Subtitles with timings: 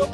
[0.00, 0.08] 欢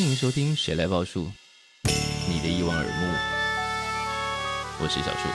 [0.00, 1.24] 迎收听《谁来报数》，
[2.28, 2.90] 你的一望而目，
[4.80, 5.28] 我是小树。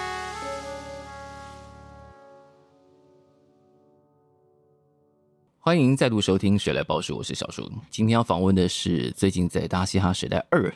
[5.59, 7.69] 欢迎再度收听《谁来报数》，我是小树。
[7.89, 10.69] 今天要访问的是最近在《大嘻哈时代二》，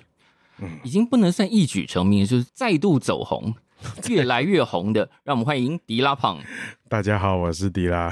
[0.58, 3.56] 嗯，已经不能算一举成名，就是再度走红，
[4.10, 5.10] 越来越红的。
[5.24, 6.40] 让我们欢迎迪拉胖。
[6.88, 8.10] 大家好，我是迪拉。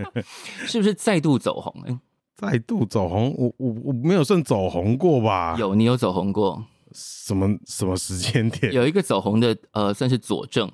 [0.66, 2.00] 是不是再度走红？
[2.34, 5.56] 再度走红，我我我没有算走红过吧？
[5.58, 6.64] 有，你有走红过？
[6.92, 8.72] 什么什么时间点？
[8.72, 10.70] 有一个走红的，呃，算是佐证。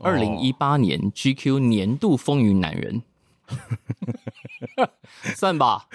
[0.00, 3.00] 二零一八年 GQ 年度风云男人，
[5.34, 5.86] 算吧。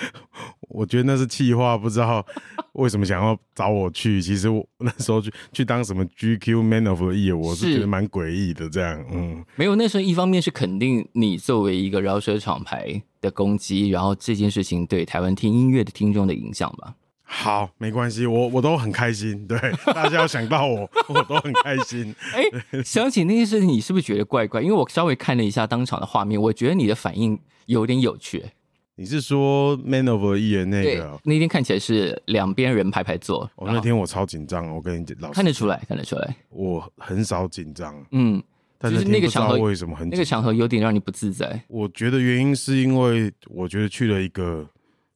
[0.69, 2.25] 我觉得那是气话，不知道
[2.73, 4.21] 为什么想要找我去。
[4.21, 8.69] 其实我那时候去 去当什么 GQ Man of the Year，我是觉得蛮诡异的。
[8.69, 9.75] 这样，嗯，没有。
[9.75, 16.95] 那时候一方面是肯定你作为一个饶舌厂牌的攻击，然后这件事情对台湾听音乐的听众的影响吧。
[17.31, 19.47] 好，没关系，我我都很开心。
[19.47, 19.57] 对，
[19.93, 22.13] 大家要想到我，我都很开心。
[22.33, 24.61] 哎、欸，想起那件事情，你是不是觉得怪怪？
[24.61, 28.43] 因为我稍微看了一下当场的画面，我觉得你的反应有点有趣。
[28.95, 31.19] 你是说 Man of the Year 那个？
[31.23, 33.49] 那天看起来是两边人排排坐。
[33.55, 36.35] 哦，那天我超紧张，我跟你老看得出来，看得出来。
[36.49, 38.43] 我很少紧张，嗯，
[38.77, 41.63] 但是那个场合为什么很那个场合有点让你不自在？
[41.67, 44.67] 我觉得原因是因为我觉得去了一个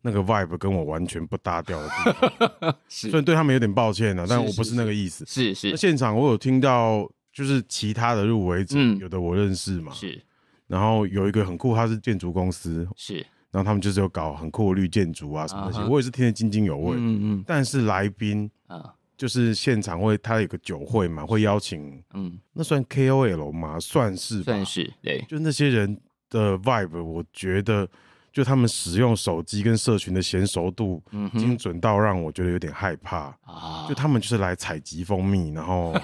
[0.03, 2.13] 那个 vibe 跟我完全不搭调的地
[2.59, 5.25] 方， 是，所以对他们有点抱歉啊，但我不是那个意思。
[5.25, 10.21] 是是，是，现场我有听到，就是其他的入围者，嗯，有的我认识嘛，是，
[10.67, 13.25] 然后有一个很酷，他是建筑公司，是。
[13.51, 15.89] 然后他们就是有搞很酷的绿建筑啊什么那些，uh -huh.
[15.89, 16.97] 我也是听得津津有味。
[16.97, 17.43] 嗯嗯。
[17.45, 23.79] 但是来宾啊，就是现场会他有个酒会嘛，会邀请，嗯，那算 KOL 吗？
[23.79, 25.23] 算是吧，算是对。
[25.29, 25.95] 就那些人
[26.31, 27.87] 的 vibe，我觉得
[28.33, 31.01] 就他们使用手机跟社群的娴熟度，
[31.33, 33.85] 精准到让我觉得有点害怕啊。
[33.87, 35.93] 就他们就是来采集蜂蜜，然后。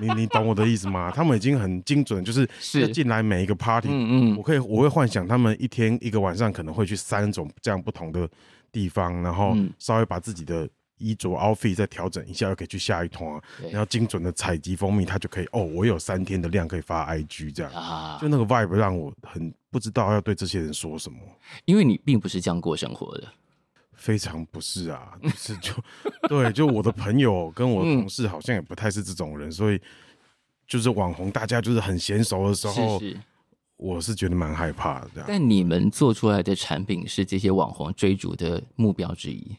[0.00, 1.10] 你你懂我的意思吗？
[1.12, 2.48] 他们已经很精准，就是
[2.92, 8.28] 进来每一个 party，嗯嗯，我可以我会幻想他们一天一个晚上可能会去三种这样不同的
[8.70, 10.68] 地方，然后稍微把自己的
[10.98, 21.18] 衣着 outfit 再调整一下，又可以去下一团，然后精准的采集蜂蜜，它就可以哦，我有三天的量可以发 IG 这样，啊就那个 vibe 让我很不知道要对这些人说什么，
[21.64, 23.24] 因为你并不是这样过生活的。
[23.94, 25.72] 非常不是啊，就是 就
[26.28, 29.80] 对，就我的朋友跟我的同事好像也不太是这种人，嗯、所以
[30.68, 33.20] 就是网红，大家就是很娴熟的时候，是是
[33.76, 35.24] 我是觉得蛮害怕的。
[35.26, 39.56] 但你们做出来的产品是这些网红追逐的目标之一？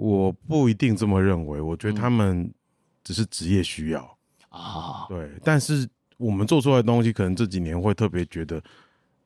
[0.00, 2.50] 我不一定这么认为，我觉得他们
[3.04, 4.00] 只是职业需要
[4.48, 5.16] 啊、嗯。
[5.16, 8.62] 对，但是我们做出来的东西，可能这几年会特别觉得，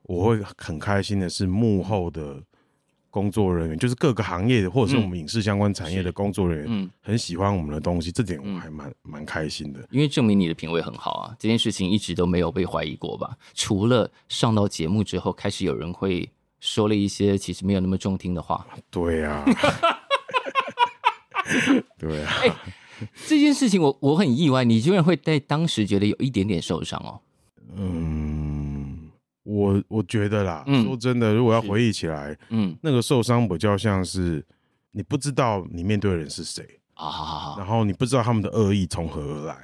[0.02, 2.42] 我会很开心的是幕后的。
[3.14, 9.86] 工作人员就是各个行业的，或者是我们影视相关产业的工作人员，嗯，很喜欢我们的东西，这点我还蛮蛮开心的。
[9.92, 13.36] 因为证明你的品味很好啊，这件事情一直都没有被怀疑过吧？
[13.54, 18.66] 除了上到节目之后，开始有人会说了一些其实没有那么中听的话。
[18.90, 19.44] 对呀，
[21.98, 22.32] 对啊。
[22.42, 22.54] 哎，
[23.26, 27.20] 这件事情我我很意外，你居然会在当时觉得有一点点受伤哦。
[27.76, 29.10] 嗯。
[29.42, 34.42] 我我觉得啦、嗯，说真的，如果要回忆起来，嗯，那个受伤比较像是
[34.90, 39.54] 你不知道你面对的人是谁啊，然后你不知道他们的恶意从何而来。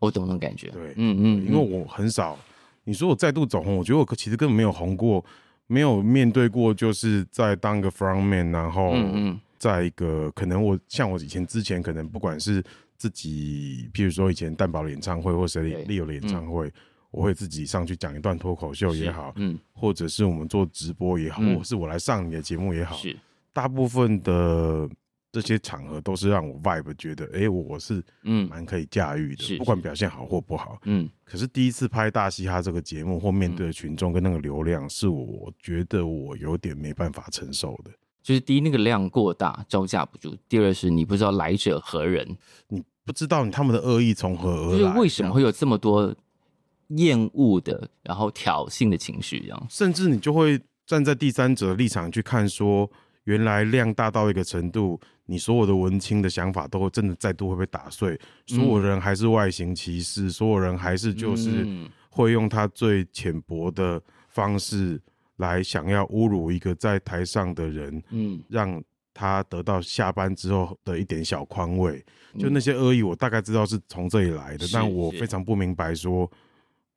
[0.00, 2.36] 我懂那种感觉，对，嗯嗯，因为我很少，
[2.82, 5.24] 你说我再度走红，我觉得我其实根本没有红过，
[5.68, 9.40] 没有面对过，就是在当个 frontman，然后嗯，
[9.72, 12.62] 在一个可能我像我以前之前可能不管是
[12.96, 16.72] 自己，譬如说以前蛋堡的演唱会，或是 Leo 的演唱会。
[17.10, 23.16] 我会自己上去讲一段脱口秀也好，嗯，或者是我们做直播也好，嗯、或者是我来上你的节目也好，是
[23.52, 24.90] 大部分的
[25.30, 31.08] 这些场合都是让我 vibe 觉得，哎、欸，我是嗯蛮可以驾驭的，不管表现好或不好，嗯。
[31.24, 37.92] 可是第一次拍大嘻哈这个节目，或面对的群众跟那个流量，是我觉得我有点没办法承受的。
[38.24, 42.36] 就是第一，那个量过大，招架不住；第二是你不知道来者何人，
[42.66, 46.12] 你不知道你他们的恶意从何而来，就是为什么会有这么多。
[46.88, 52.88] 厌恶的，然后挑衅的情绪，这样，甚至你就会站在第三者的立场去看，说
[53.24, 61.66] 原来量大到一个程度，你所有的文青的想法都会真的再度会被打碎，所有人还是外形歧视，所有人还是就是
[62.10, 65.00] 会用他最浅薄的方式
[65.36, 68.82] 来想要侮辱一个在台上的人，嗯，让
[69.12, 72.04] 他得到下班之后的一点小宽慰，
[72.38, 76.30] 就那些恶意，我大概知道是从这里来的，但我非常不明白说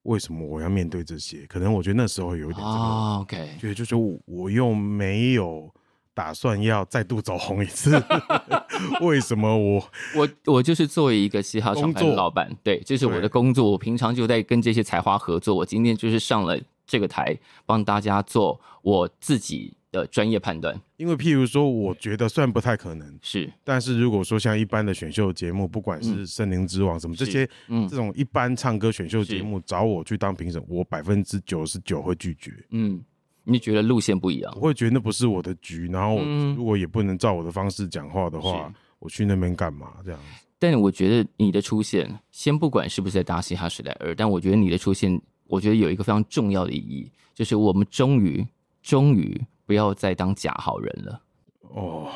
[0.04, 1.46] 为什么我要面对这些。
[1.48, 3.96] 可能我觉得那时候有一点这个，OK，觉得就是
[4.26, 5.70] 我又没有
[6.14, 8.02] 打算要再度走红一次，
[9.02, 9.84] 为什么我
[10.16, 19.76] 我我就是作为一个嘻哈厂牌的老板，对，这是我的工作，我平常就在跟这些才华合作，我今天就是上了这个台帮大家做我自己。
[19.90, 32.52] 的专业判断，因为譬如说，我觉得虽然不太可能是，但是如果说像一般的选秀节目，不管是《森林之王》什么这些，嗯，这种一般唱歌选秀节目找我去当评审，我百分之九十九会拒绝。
[32.72, 33.02] 嗯，
[33.46, 34.52] 你觉得路线不一样？
[34.58, 36.22] 我会觉得那不是我的局，然后
[36.54, 39.94] 如果也不能照我的方式讲话的话，我去那边干嘛？
[40.04, 40.20] 这样。
[40.60, 48.48] 但我觉得你的出现，先不管是不是在大嘻哈时代二，但我觉得你的出现，我觉得有一个非常重要的意义，就是我们终于，
[48.82, 49.46] 终于。
[49.68, 51.22] 不要再当假好人了。
[51.60, 52.10] 哦，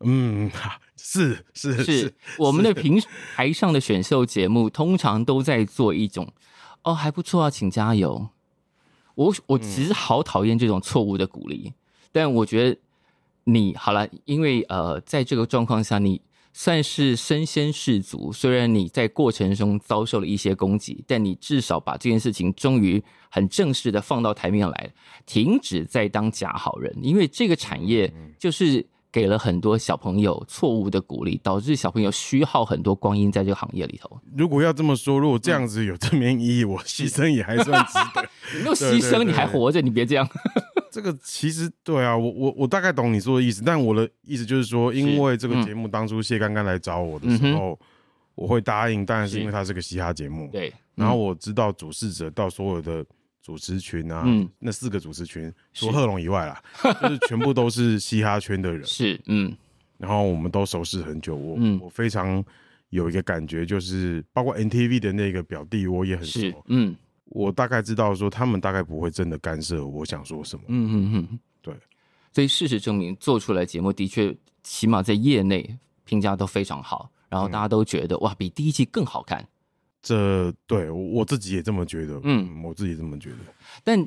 [0.00, 0.50] 嗯，
[0.96, 3.00] 是是是，是，我们的平
[3.36, 6.32] 台上的选秀节目通常都在做一种，
[6.82, 8.30] 哦，还不错啊，请加油。
[9.14, 11.74] 我我其实好讨厌这种错误的鼓励，嗯，
[12.10, 12.80] 但我觉得
[13.44, 16.20] 你好了，因为呃，在这个状况下你。
[16.60, 23.00] 算是身先士卒，虽然你在过程中遭受了一些攻击，但你至少把这件事情终于
[23.30, 24.90] 很正式的放到台面来，
[25.24, 34.20] 停止再当假好人，因为这个产业就是给了很多小朋友错误的鼓励，导致小朋友虚耗很多光阴在这个行业里头。
[34.36, 38.28] 如果要这么说，如果这样子有正面意义，我牺牲也还算值得。
[38.52, 40.28] 你没有牺牲，你还活着，你别这样。
[40.90, 47.78] 这个其实对啊，我我我大概懂你说的意思，但我的意思就是说，因为这个节目当初谢刚刚来找我的时候，
[48.34, 50.48] 我会答应，当然是因为它是个嘻哈节目。
[50.52, 53.04] 对，然后我知道主事者到所有的
[53.42, 54.24] 主持群啊，
[54.58, 56.62] 那四个主持群，除贺龙以外啦，
[57.02, 58.82] 就是全部都是嘻哈圈的人。
[58.86, 59.56] 是，嗯，
[59.96, 62.44] 然后我们都熟识很久，我我非常
[62.90, 66.96] 有一个感觉，就是包括 NTV 的那个表弟，我也很熟，嗯。
[67.30, 70.64] 我大概知道说，他们大概不会真的干涉我想说什么。
[70.68, 71.74] 嗯嗯嗯，对。
[72.32, 79.46] 所以事实证明，做出来节目的确，起码在业内评价都非常好，然后大家都觉得、嗯、哇，比第一季更好看。
[80.00, 82.20] 这对我自己也这么觉得。
[82.22, 83.36] 嗯，我自己这么觉得。
[83.82, 84.06] 但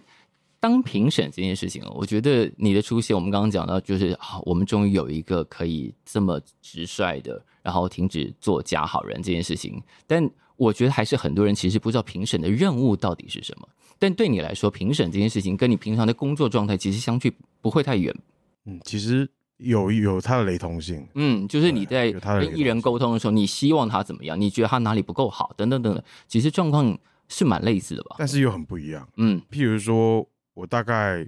[0.59, 9.81] 当评审这件事情，我觉得你的出现，我们刚刚讲到，就是啊，我们终于有一个可以这么直率的，然后停止做假好人这件事情。
[10.07, 10.23] 但
[10.61, 13.67] 我觉得还是很多人其实不知道评审的任务到底是什么，
[13.97, 18.15] 但对你来说，评审这件事情跟你平常的工作状态其实相距不会太远。
[18.65, 19.27] 嗯，其实
[19.57, 21.03] 有有它的雷同性。
[21.15, 24.39] 嗯，就是你在跟艺人沟通的时候，你希望他怎么样？
[24.39, 25.51] 你觉得他哪里不够好？
[25.57, 26.95] 等等等等，其实状况
[27.27, 28.17] 是蛮类似的吧？
[28.19, 29.09] 但是又很不一样。
[29.17, 30.23] 嗯，譬如说
[30.53, 31.27] 我大概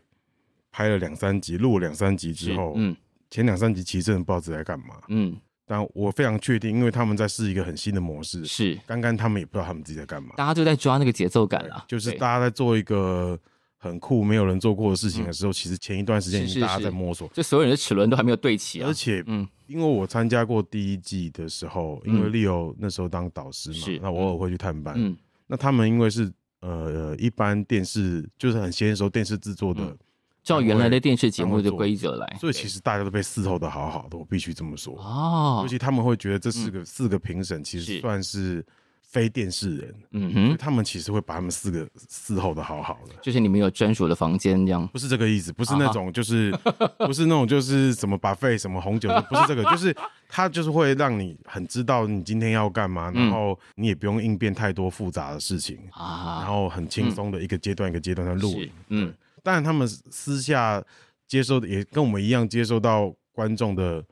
[0.71, 2.95] 拍了两三集，录了两三集之后，嗯，
[3.31, 5.01] 前两三集其实真的不知道自己在干嘛。
[5.07, 5.35] 嗯。
[5.65, 8.45] 但我非常确定，因为他们在试一个很新的模式。
[8.45, 10.33] 是，刚刚他们也不知道他们自己在干嘛。
[10.35, 11.85] 大家就在抓那个节奏感了。
[11.87, 13.39] 就是大家在做一个
[13.77, 17.29] 很酷、没有人做过的事情的时候，嗯、其实前一段时间已经大家在摸索。
[17.33, 18.89] 就所有人的齿轮都还没有对齐啊。
[18.89, 24.95] 而且，嗯，因为我参加过第一季的时候，因为 Leo 那时候当导师嘛，那我偶尔会去探班。
[24.97, 25.15] 嗯，
[25.47, 26.29] 那他们因为是
[26.59, 29.95] 呃一般电视，就是很闲的时候电视制作的。
[30.43, 34.93] 嗯照原来的电视节目的规则来，所以其实大家都被伺候的好好的，我必须这么说。
[34.97, 38.61] 哦，尤其他们会觉得这四个、嗯、四个评审其实算是
[39.01, 43.15] 非电视人，嗯哼，他们其实会把他们四个伺候的好好的。
[43.21, 44.85] 就是你们有专属的房间这样？
[44.89, 46.51] 不是这个意思，不是那种 就是
[46.97, 49.95] 不是那种就是什么 buffet 什么红酒，不是这个， 就是
[50.27, 59.13] 他就是会让你很知道你今天要干嘛，然后你也不用应变太多复杂的事情啊，然后很轻松的一个阶段一个阶段的录影，嗯。
[59.43, 60.83] 当然，他们私下
[61.27, 64.03] 接收的也跟我们一样，接收到观众的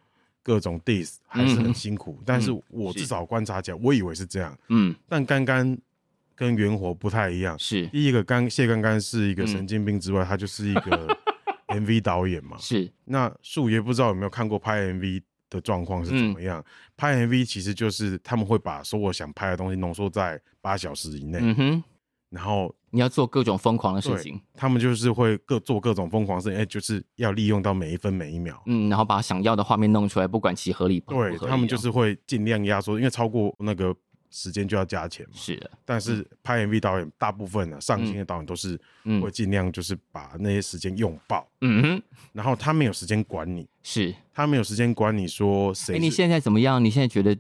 [0.44, 2.18] 各种 diss，还是很辛苦。
[2.20, 4.58] 嗯、但是我至少观察起来，我以为是这样。
[4.68, 5.78] 嗯，但刚刚
[6.36, 7.58] 跟元火不太一样。
[7.58, 11.18] 是第一个刚谢刚刚是一个神经病之外，嗯、他就是一个
[11.68, 12.58] MV 导演嘛。
[12.58, 16.60] 是那树爷不知道有没有看过拍 MV 的状况是怎么样？
[16.60, 16.66] 嗯、
[16.98, 21.40] 拍 MV 其实就是他们会把所有想拍的东西浓缩在八小时以内。
[21.42, 21.84] 嗯哼。
[22.32, 31.38] 然后你要做各种疯狂的事情，他们就是会各做各种疯狂事情，哎，就是要利用到每一分每一秒，嗯，然后把想要的画面弄出来，不管其合理不合理。
[31.38, 33.94] 对，他们就是会尽量压缩，因为超过那个
[34.30, 35.34] 时间就要加钱嘛。
[35.36, 38.80] 是的，但是拍 MV 导演大部分呢，上新的导演都是
[39.22, 46.82] 会尽量就是把那些时间用爆，嗯哼，然后他没有时间管你，是他没有时间管你说谁，哎，你现在怎么样？
[46.84, 47.36] 你现在觉得？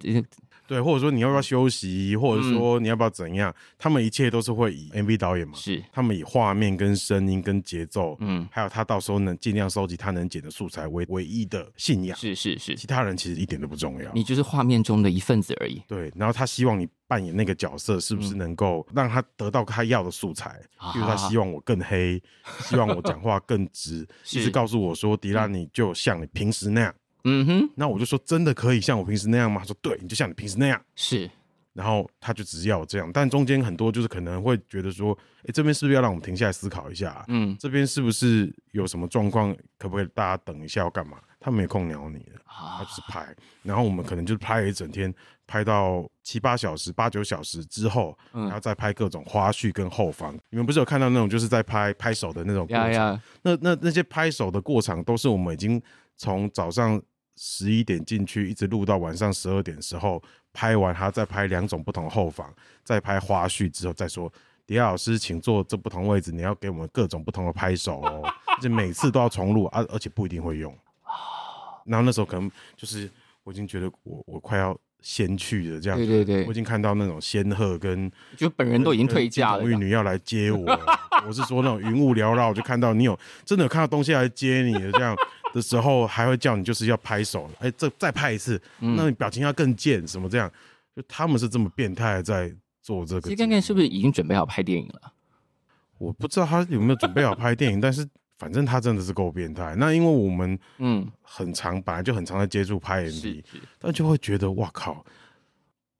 [0.71, 15.83] 对，或者说你要不要休息，或者说你要不要怎样，他们一切都是会以 MV 导演嘛，是他们以画面跟声音跟节奏，嗯，还有他到时候能尽量收集他能剪的素材为唯一的信仰，是是是，其他人其实一点都不重要，你就是画面中的一份子而已。
[15.89, 20.57] 对，然后他希望你扮演那个角色，是不是能够让他得到他要的素材？
[20.93, 22.23] 比如他希望我更黑，
[22.61, 26.95] 希望我讲话更直， 一直告诉我说，迪拉你就像你平时那样。
[27.23, 29.61] 嗯哼，那我就说，真的可以像我平时那样吗？
[29.61, 30.81] 他说对，你就像你平时那样。
[30.95, 31.29] 是，
[31.73, 37.23] 然后他就只要我这样，但中间很多就是可能会觉得说，哎，这边是不是要让我们停下来思考一下？
[37.27, 39.55] 嗯，这边是不是有什么状况？
[39.77, 41.17] 可不可以大家等一下要干嘛？
[41.39, 43.35] 他没空鸟你的，他就是拍。
[43.63, 45.11] 然后我们可能就拍了一整天，
[45.47, 50.37] 拍到七八小时、八九小时之后，然后再拍各种花絮跟后方。
[50.51, 53.21] 你们不是有看到那种就是在拍拍手的那种过程？
[53.41, 55.81] 那那那些拍手的过程都是我们已经
[56.17, 57.01] 从早上。
[57.35, 60.21] 十一点进去，一直录到晚上十二点的时候，
[60.53, 64.31] 拍完他再拍两种不同后方，再拍花絮之后再说，
[64.67, 70.75] 迪亚老师请坐这不同位置，你要给我们各种不同的拍手哦，而且每次都要重录啊，而且不一定会用。
[71.85, 73.09] 然后那时候可能就是
[73.43, 80.79] 我已经觉得我我快要先去了这样，对对对，我已经看到那种仙鹤跟就本人都已经退驾了，玉女要来接我，
[81.25, 85.15] 我是说那种云雾缭绕，我就看到你有真的有看到东西来接你的这样。
[85.53, 90.51] 的时候还会叫你就是要拍手，哎、欸，这再拍一次，那你表情要更贱，什么这样？
[90.95, 93.61] 就他们是这么变态在做这个。
[93.61, 95.13] 是不是已经准备好拍电影了？
[95.97, 99.75] 我不知道他有没有准备好拍电影， 但是反正他真的是够变态。
[99.77, 103.43] 那因为我们嗯很长本来就很常在接触拍 MV，
[103.77, 105.05] 但就会觉得哇靠，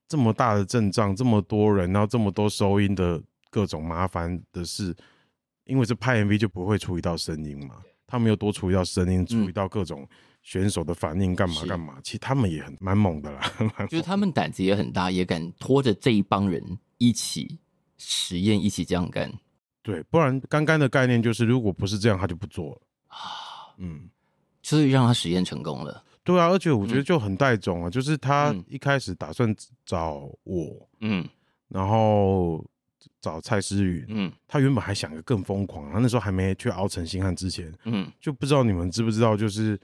[0.08, 4.96] 这么大的阵仗，这么多人，然后这么多收音的各种麻烦的事，
[5.66, 7.76] 因为是拍 MV 就不会处理到声音嘛。
[8.12, 10.06] 他们又多处理到声音，处理到各种
[10.42, 11.98] 选手的反应，干嘛干嘛。
[12.04, 13.42] 其实他们也很蛮猛的啦，
[13.90, 16.62] 就是他们胆子也很大，也敢拖着这一帮人
[16.98, 17.58] 一起
[17.98, 19.32] 实验，一起这样干。
[19.82, 23.18] 对，不然刚刚的概念就是，如果不是这样，他就不做了啊。
[23.78, 24.10] 嗯，
[24.62, 26.04] 所以让他实验成功了。
[26.26, 31.26] 对啊，而且我觉得就很带种啊，就是他一开始打算找我，嗯，
[31.70, 32.64] 然后。
[33.20, 39.80] 找蔡诗芸，嗯，他原本还想个更疯狂，他那时候还没去熬成星汉之前，嗯，就不知道你们知不知道，就是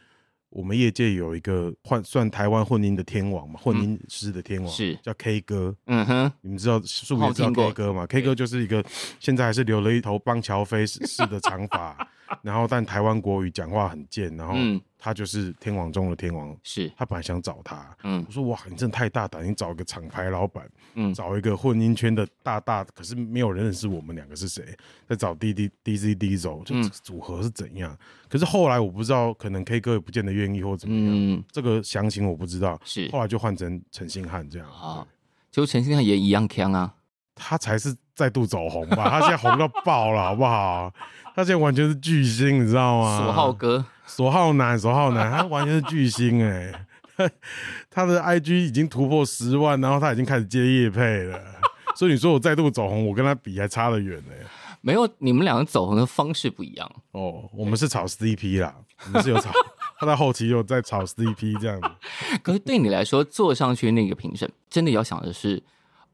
[0.49, 4.97] 我们业界有一个换算台湾混音的天王嘛，混音师的天王是。
[5.03, 8.83] 叫 K 哥，嗯哼，你们知道是不是知道 K 哥嘛？K 哥就是一个
[9.19, 12.06] 现在还是留了一头邦乔飞式的长发，
[12.47, 14.55] 然后但台湾国语讲话很贱，然后。
[14.99, 16.91] 他就是天王中的天王，是。
[16.97, 24.65] 他本来想找他，嗯，我说哇，你真的太大胆，你找一个厂牌老板，嗯，找一个混音圈的大大，可是没有人认识我们两个是谁，
[25.07, 27.93] 在找 D D D Z Diesel，就这个组合是怎样？
[27.93, 33.07] 嗯、可是后来我不知道，可能 K 歌也不见得愿意或怎么样，嗯，这个详情我不知道，是。
[33.11, 35.07] 后来就换成陈星汉这样啊，
[35.51, 36.91] 就陈星汉也一样强啊，
[37.35, 40.91] 他才是再度走红吧， 他现在红到爆了，好不好？
[41.35, 43.19] 他现在完全是巨星，你知道吗？
[43.21, 43.85] 索浩哥。
[44.07, 46.73] 索浩男，索浩男，他完全是巨星哎、
[47.17, 47.31] 欸，
[47.91, 51.39] 他的 IG 已经突破十万，然后他已经开始接业配了，
[51.95, 54.33] 所以你说我再度走红，我跟他比还差得远呢。
[54.81, 57.47] 没有，你们两个走红的方式不一样哦。
[57.53, 58.73] 我们是炒 CP 啦，
[59.05, 59.51] 我们是有炒，
[59.99, 61.87] 他在后期有在炒 CP 这样子。
[62.41, 65.61] 可是对你来说，坐上去那个评审，真的要想的是，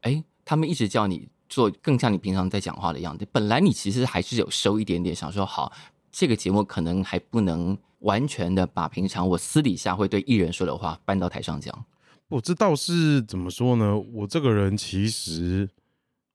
[0.00, 3.26] 哎、欸，他们一直叫你做更像你平常在讲话的样子。
[3.30, 5.72] 本来你其实还是有收一点点，想说好。
[6.10, 11.84] 这个节目可能还不能完全的把平常我私底下会对艺人说的话搬到台上讲。
[12.28, 13.98] 我这倒是怎么说呢？
[13.98, 15.68] 我这个人其实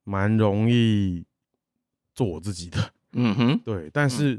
[0.04, 1.24] 蛮容易
[2.14, 2.92] 做我自己的。
[3.12, 3.90] 嗯哼， 对。
[3.92, 4.34] 但是，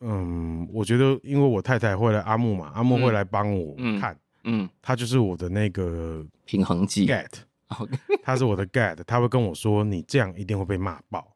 [0.00, 7.30] 嗯，嗯，我觉得因为我太太会来阿木嘛，阿木会来帮我看，嗯，他就是我的那个平衡剂，get，
[8.22, 11.26] 他是我的 get，他会跟我说，你这样一定会被骂爆。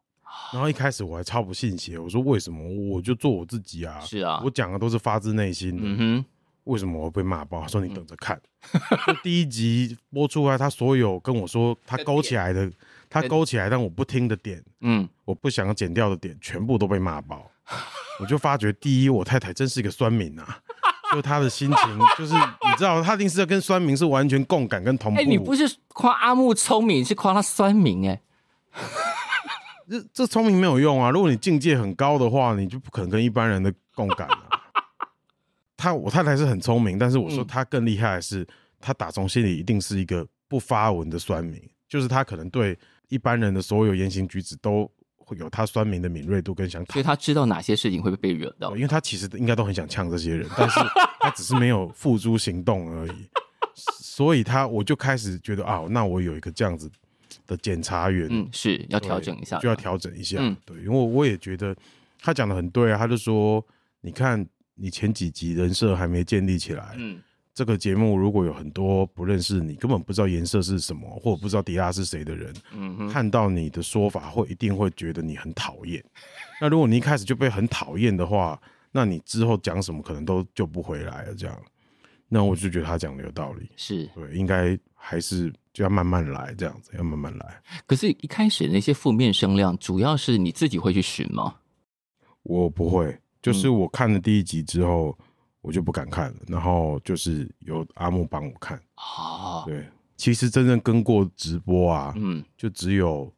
[0.53, 2.63] 然后一开始我还超不信邪，我说为什么？
[2.91, 4.01] 我就做我自己啊！
[4.01, 6.25] 是啊，我讲的都是发自内心的。
[6.65, 7.63] 为什么我会被骂爆？
[7.63, 8.41] 他说你等着看。
[8.73, 12.71] 嗯、第一集播出来，他所有跟我说他勾起来的，
[13.09, 17.49] 他勾起来但我不听的点，嗯，我不想要剪掉的点，全部都被骂爆。
[18.21, 20.61] 我就发觉，第一，我太太真是一个酸民啊！
[21.15, 25.21] 就他的心情，就是你知道，他一定是要跟酸民是完全共感跟同步。
[25.21, 28.23] 哎、欸，你不是夸阿木聪明，是夸他酸民哎、欸。
[29.89, 31.11] 这这聪明没有用啊！
[31.11, 34.39] 如果你境界很高的话，你就不可能跟一般人的共感了。
[35.79, 38.45] 他我太太是很聪明，但是我说他更厉害的是，
[38.81, 42.77] 他打从心里一定是一个不发文的酸民，就是他可能对
[43.09, 44.91] 一般人的所有言行举止都
[45.27, 50.79] 会有他酸民的敏锐度跟想，所以他知道哪些事情会被惹到，因为他其实应该都很想呛这些人，但是
[51.19, 53.27] 他只是没有付诸行动而已。
[53.75, 56.89] 所以他我就开始觉得啊，那我有一个这样子
[57.45, 61.77] 的检查员，嗯，是要调整一下，就要调整一下，嗯、对，因为我也觉得
[62.21, 63.63] 他讲的很对啊，他就说，
[64.01, 67.21] 你看你前几集人设还没建立起来，嗯。
[67.57, 76.05] 这个节目如果有很多不认识你，根本不知道颜色是什么，或者不知道迪拉是谁的人，嗯，看到你的说法会一定会觉得你很讨厌。
[76.61, 78.61] 那如果你一开始就被很讨厌的话，
[78.93, 81.35] 那你之后讲什么可能都救不回来了。
[81.35, 81.59] 这样，
[82.29, 87.63] 那我就觉得他讲的有道理，是对，应该还是就要慢慢来，这样子要慢慢来。
[87.87, 91.55] 可是，一开始那些负面声量，主要是你自己会去寻吗？
[92.43, 95.17] 我不会，就是我看了第一集之后。
[95.67, 98.81] 我就不敢看了，然后就是由阿木帮我看。
[98.97, 99.85] 哦，对，
[100.17, 103.31] 其实真正跟过直播啊，嗯，就只有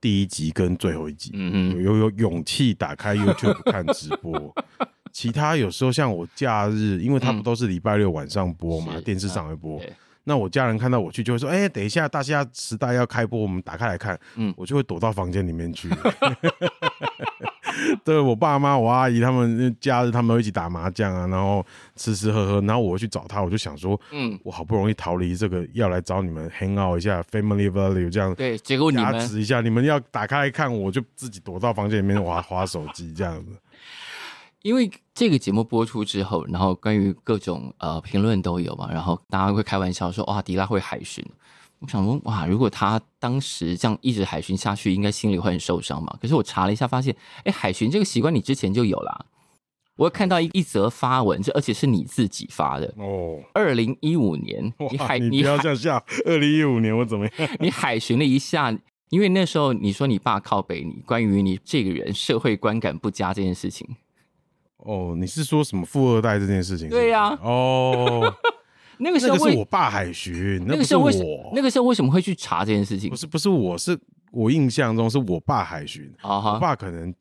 [0.00, 4.54] 第一集跟最后一集，嗯嗯，有有勇气打开 YouTube 看直播。
[5.12, 9.82] 其他有时候像我假日，因为他们都是礼拜六晚上播嘛，电视上会播。
[10.22, 15.88] 那我家人看到我去，就会说：“哎，等一下，大虾时代要开播，我们打开来看。”嗯，我就会躲到房间里面去。
[18.04, 21.64] 对，我爸妈、我阿姨他们假日他们会一起打麻将啊，然后
[21.96, 28.34] 吃吃喝喝，然后我去找他，我就想说，嗯，我好不容易逃离这个，要来找你们 hang out 一下，family value 这样。
[28.34, 33.52] 对，结果你们一下，你们要打开来看，我就自己躲到房间里面玩滑手机这样子。
[34.62, 41.24] 因为这个节目播出之后，然后关于各种呃评论都有嘛，然后大家会开玩笑说，哇，迪拉会海巡。
[41.80, 46.16] 我想说，哇，如果他当时这样一直海巡下去，应该心里会很受伤嘛。
[46.20, 49.26] 可是我查了一下，发现，哎，海巡这个习惯你之前就有啦。
[49.96, 53.40] 我看到一一则发文，这而且是你自己发的哦。
[53.52, 56.04] 二零一五年，你海你不要这样笑。
[56.24, 57.50] 二零一五年我怎么样？
[57.58, 58.76] 你海巡了一下，
[59.10, 63.88] 因为那时候你说你爸靠北你，关于你这个人社会观感不佳这件事情。
[64.78, 67.00] 哦，你是说什么富二代这件事情是是？
[67.00, 67.38] 对呀、啊。
[67.42, 68.34] 哦。
[68.98, 71.12] 那个时候是我爸海巡，那个时候为
[71.54, 73.08] 那个时候为什么会去查这件事情？
[73.10, 73.98] 不是不是，我是
[74.32, 76.12] 我印象中是我爸海巡。
[76.22, 77.14] 我爸可能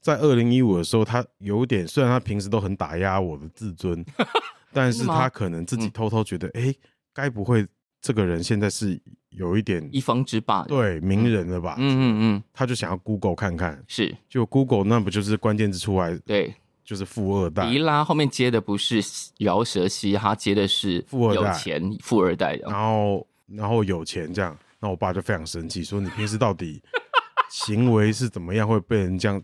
[0.00, 4.04] 在二零一五的时候，他有点虽然他平时都很打压我的自尊，
[4.72, 6.74] 但是他可能自己偷偷觉得，哎，
[7.12, 7.66] 该不会
[8.00, 11.74] 这个人现在是有一点一方之霸，对名人了吧？
[11.78, 16.16] 嗯嗯嗯，他就想要 Google 看看，是就 Google 那不就是关键字出来？
[16.24, 16.54] 对。
[16.86, 19.02] 就是富二代，迪拉后面接的不是
[19.38, 22.54] 饶舌嘻哈，接的是富二代，有钱富二代。
[22.62, 26.80] 然后，然后有钱这样，那我爸就非常生气，说你平时到底
[27.50, 29.42] 行为是怎么样，会被人这样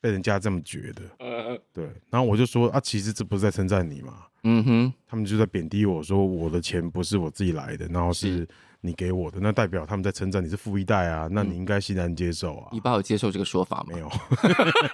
[0.00, 1.60] 被人家这么觉得？
[1.74, 1.84] 对。
[2.08, 8.48] 然后我就说啊，其实这不是在称赞你嘛，嗯哼，他们就在贬低我说我的钱不是我自己来的，然后是。
[8.80, 12.68] 你给我的那代表他们在称赞你是富一代啊，那你应该欣然接受啊。
[12.72, 13.86] 你爸有接受这个说法吗？
[13.94, 14.08] 没有，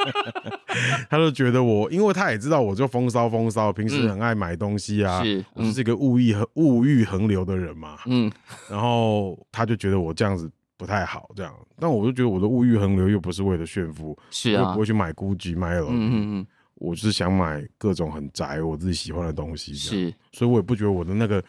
[1.10, 8.32] 他就觉得我，因为他也知道我就风骚风骚，平时很爱买东西啊，是，我是一个物欲物欲横流的人嘛，嗯，
[8.70, 21.44] 然后他就觉得我这样子不太好，这样，但我就觉得我的物欲横流又不是为了炫富，是啊，我不会去买 GUCCI 买 LV，嗯嗯嗯，我是想买各种很宅我自己喜欢的东西，是，所以我也不觉得我的那个。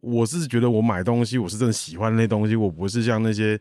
[0.00, 3.58] 我是觉得我买东西，我是真的喜欢那东西，我不是像那些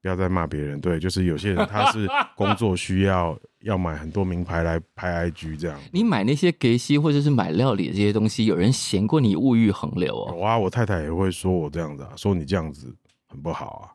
[0.00, 5.78] 不要再骂别人，对，就是有些人他是工作需要要买很多名牌来拍 IG 这样。
[5.92, 10.34] 你买那些给西或者是买料理的这些东西，有人嫌过你物欲横流哦？
[10.34, 12.94] 有啊，我太太也会说我这样子啊，说你这样子
[13.28, 13.92] 很不好啊。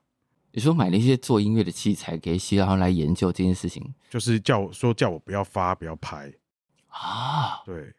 [0.54, 6.32] 你说买那些做音乐的器材给西，然后来研究这件事情，就是叫我说叫我不要发，不要拍
[6.88, 7.62] 啊？
[7.66, 7.94] 对，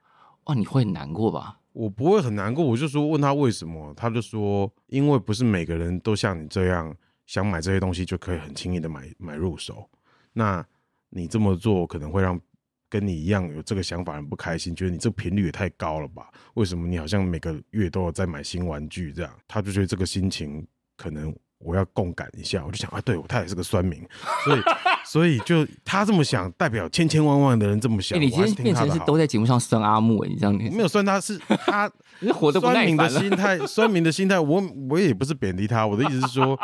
[0.44, 1.58] 哇，你会很难过吧？
[1.72, 6.94] 我不会很难过，我就说问他为什么，他就说因为不是每个人都像你这样
[7.26, 9.88] 想买这些东西就可以很轻易的买买入手，
[10.32, 10.66] 那
[11.10, 12.40] 你这么做可能会让
[12.88, 16.30] 跟你一样有这个想法人不开心，觉得你这频率也太高了吧？
[16.54, 19.32] 为什么你好像每个月都有在买新玩具这样？
[19.46, 21.34] 他就觉得这个心情可能。
[21.58, 24.00] 我要共感一下，我就想啊，对我他也是个酸民，
[24.44, 24.60] 所以
[25.04, 28.18] 所以就他这么想，代表千千万万的人这么想。
[28.18, 31.90] 欸、你今天变成是都在节目上酸阿木，你这样没有酸他是 他
[32.32, 33.08] 活得不耐烦了。
[33.08, 36.58] 酸民的心态，酸民的心态，我我也不是贬低他，我的意思是说，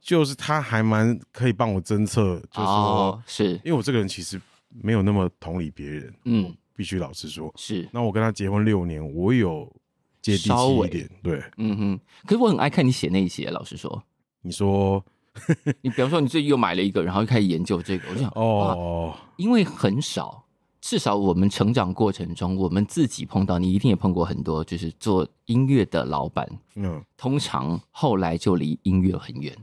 [0.00, 7.88] 就是他还蛮可以帮我侦测，就是说，哦、是因为我这个人其实没有那么同理别人，嗯，必须老实说，是。
[7.92, 9.72] 那我跟他结婚六年，我有
[10.20, 12.00] 接地气一点，对，嗯哼。
[12.26, 14.02] 可是我很爱看你写那些，老实说。
[14.42, 15.02] 你说，
[15.80, 20.44] 你比方说你自己又买了一个，然后又开始研究这个，我就想哦，因为很少，
[20.80, 29.56] 至少我们成长过程中，我们自己碰到，你一定也碰过很多，就是做音乐的老板，嗯，通常后来就离音乐很远。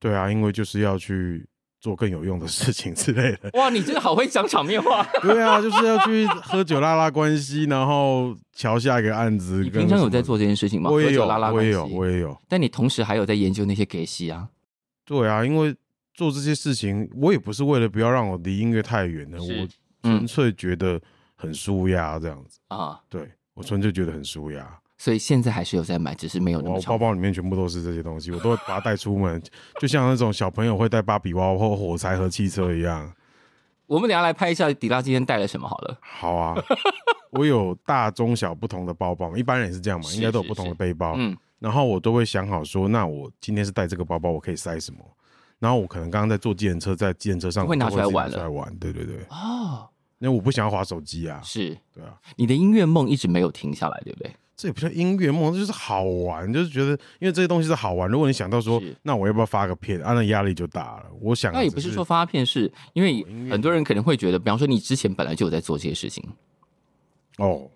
[0.00, 1.46] 对啊，因为就是要去
[1.80, 3.50] 做更有用的事情之类的。
[3.54, 5.02] 哇，你真的好会讲场面话。
[5.22, 9.62] 对啊，就是要去喝酒拉拉关系，然后瞧下一个案子。
[9.62, 10.90] 你平常有在做这件事情吗？
[10.90, 12.36] 我也有，拉拉我也有，我也有。
[12.48, 14.48] 但你同时还有在研究那些给戏啊？
[15.04, 15.74] 对啊，因为
[16.14, 19.68] 做这些事情，我也不是为了不要让我离音乐太远的，我
[20.02, 21.00] 纯粹觉得
[21.36, 22.98] 很舒压这样子啊。
[23.08, 24.68] 对，我纯粹觉得很舒压。
[24.98, 26.74] 所以现在还是有在买，只是没有那么。
[26.74, 29.40] 我包包里面全部都是这些东西，我都会把它带出门，
[29.80, 33.10] 就像那种小朋友会带芭比娃娃或火柴和汽车一样。
[33.86, 35.96] 我们等下来拍一下迪拉今天带了什么好了。
[36.02, 36.54] 好啊，
[37.30, 41.14] 我有大中小不同的包包，一般人也是这样嘛，应该都有不同的背包。
[41.16, 44.98] 嗯，然后我都会想好说，那我今天是带这个包包，我可以塞什么？
[45.58, 48.76] 然后我可能刚刚在坐计程车，在计程车上会拿出来玩了，出来玩。
[48.76, 49.24] 对对对。
[49.30, 51.40] 哦，因为我不想要滑手机啊。
[51.42, 52.14] 是，对啊。
[52.36, 54.30] 你的音乐梦一直没有停下来，对不对？
[54.58, 56.90] 这也不叫音乐梦，这就是好玩，就是觉得，
[57.20, 58.10] 因为这些东西是好玩。
[58.10, 60.02] 如果你想到说，那我要不要发个片？
[60.02, 61.04] 啊，那压力就大了。
[61.20, 66.24] 我想，那也不是说发片，是因为很多人可能会觉得，比方说你之前本来就有在做这些事情，
[67.36, 67.70] 哦，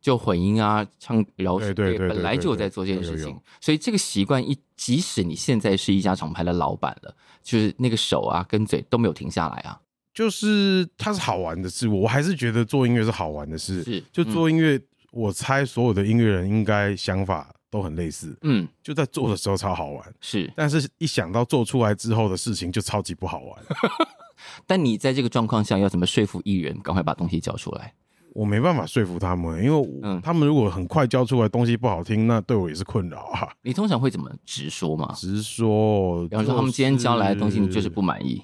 [0.00, 9.78] 就混音啊，唱饶舌，对对对，本来就有在做这件事情，所以这个习惯一，即使你现在是一家厂牌的老板了，就是那个手啊跟嘴都没有停下来啊。
[10.14, 14.80] 就是它是好玩的事，我还是觉得做音乐是好玩的事，是就做音乐。
[15.12, 23.62] 我猜所有的音乐人应该想法都很类似，嗯，就在做的时候超好玩，是，但是一想到做出来之后的事情就超级不好玩。
[24.66, 27.94] 但你在这个状况下要怎么说服艺人赶快把东西交出来？
[28.34, 33.52] 我没办法说服他们，因为他们如果很快交出来东西不好听，那对我也是困扰啊。
[33.60, 35.12] 你通常会怎么直说吗？
[35.14, 38.42] 直说，比方说他们今天交来的东西你就是不满意。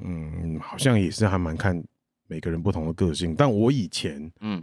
[0.00, 1.82] 嗯，好像也是还蛮看
[2.26, 4.62] 每个人不同的个性，但我以前，嗯。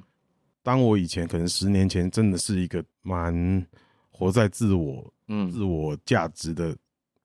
[0.65, 3.63] 当我以前可能十年前真的是一个蛮
[4.09, 6.75] 活在自我、嗯，自我价值的，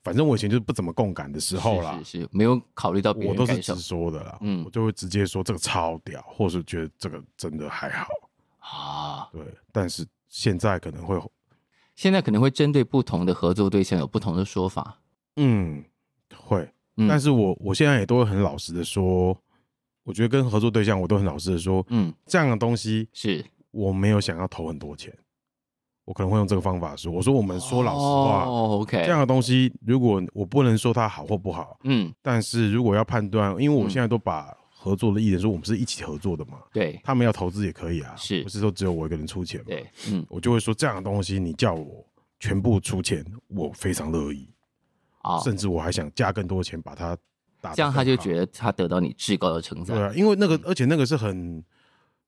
[0.03, 8.09] 反正我以前就是不怎么共感的时候啦，是是，是没有考虑到别人，我都是直说的啦，嗯，我就会直接说这个超屌，或是觉得这个真的还好。
[8.59, 11.19] 啊，对，但是现在可能会，
[11.95, 14.99] 现在可能会针对不同的合作对象有不同的说法，
[15.37, 15.83] 嗯，
[16.35, 19.35] 会，嗯、但是我我现在也都会很老实的说。
[20.03, 23.43] 我觉得跟合作对象，我都很老实的说，嗯，这样的东西是。
[23.71, 25.17] 我没有想要投很多钱，
[26.03, 38.43] 我可能会用这个方法说，我说我们说老实话，哦，OK，这样的东西，如果我不能说它好或不好，嗯，但是如果要判断，因为我现在都把合作的艺人说我们是一起合作的嘛，对，他们要投资也可以啊，是。
[38.43, 39.67] 不是说只有我一个人出钱嘛？
[39.67, 42.05] 对，嗯，我就会说这样的东西，你叫我
[42.41, 44.49] 全部出钱，我非常乐意，
[45.21, 47.17] 啊，甚至我还想加更多钱把它。
[47.75, 49.97] 这样他就觉得他得到你至高的称赞。
[49.97, 51.63] 对啊，因为那个，而且那个是很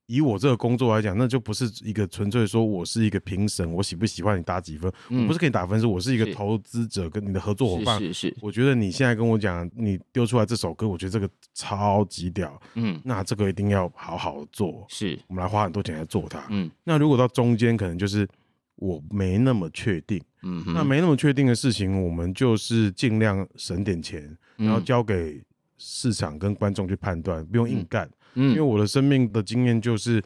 [0.06, 7.98] 以我这个工作来讲，那就不是一个纯粹说我是一个评审，我喜不喜欢你打几分，我不是给你打分，是我是一个投资者跟你的合作伙伴。
[8.00, 12.62] 是是，我觉得你现在跟我讲，你丢出来这首歌，我觉得这个超级屌。
[12.76, 14.86] 嗯，那这个一定要好好做。
[14.90, 16.46] 是，我们来花很多钱来做它。
[16.50, 18.28] 嗯，那如果到中间可能就是
[18.76, 20.22] 我没那么确定。
[20.44, 24.38] 嗯，那没那么确定的事情，我们就是尽量省点钱。
[24.58, 25.42] 然后交给
[25.78, 28.10] 市场跟观众去判断，不用硬干。
[28.36, 30.24] 嗯，因为我的生命的经验就是，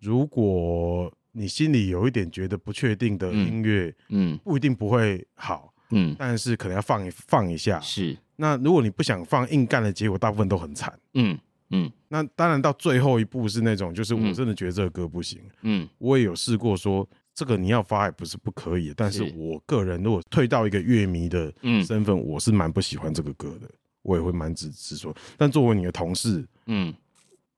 [0.00, 7.80] 如果你心里有一点觉得不确定的音乐，嗯，不一定不会好，嗯，但是可能要放一放一下。
[7.80, 8.16] 是。
[8.36, 10.92] 那如果你不想放，硬干的结果大部分都很惨。
[11.14, 11.38] 嗯
[11.70, 11.90] 嗯。
[12.08, 15.40] 那当然到最后一步是那种，就是我真的觉得这个歌不行。
[15.62, 15.88] 嗯。
[15.98, 21.52] 我也有试过说，这个你要发也不是不可以，但是我个人如果退到一个乐迷的
[21.86, 23.68] 身份，我是蛮不喜欢这个歌的，
[24.00, 25.14] 我也会蛮支持说。
[25.36, 26.94] 但作为你的同事，嗯，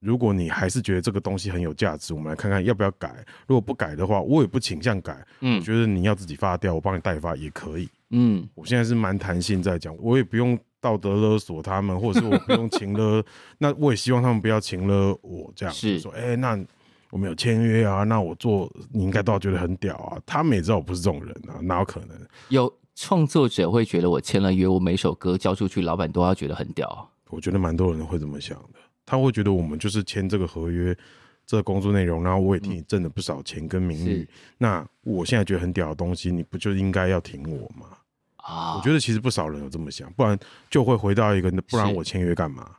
[0.01, 3.25] 如果你还是觉得这个东西很有价值，我们来看看要不要改。
[3.47, 5.25] 如果不改的话，我也不倾向改。
[5.39, 7.87] 嗯，我觉得你要自己发掉，我帮你代发也可以。
[8.09, 13.23] 嗯，我现在是蛮弹性在讲，我也不用道德勒索他们，或者是我不用 情勒，
[13.57, 15.73] 那我也希望他们不要情勒我这样。
[15.73, 16.61] 是说，哎、欸，那。
[17.11, 20.21] 我们有签约啊，那我做你应该都要觉得很屌啊。
[20.25, 22.17] 他们也知道我不是这种人啊，哪有可能？
[22.49, 27.09] 有创作者会觉得我签了约，我每首歌交出去，老板都要觉得很屌。
[27.29, 30.95] 我觉得蛮多人会这么想的，他会觉得我们就是签这个合约，
[31.45, 34.21] 这个工作内容，然后我也替你挣了不少钱跟名誉。
[34.21, 37.87] 嗯、那我现在觉得很屌的东西，你不就应该要挺我吗？
[38.37, 40.37] 啊，我觉得其实不少人有这么想，不然
[40.69, 42.69] 就会回到一个，不然我签约干嘛？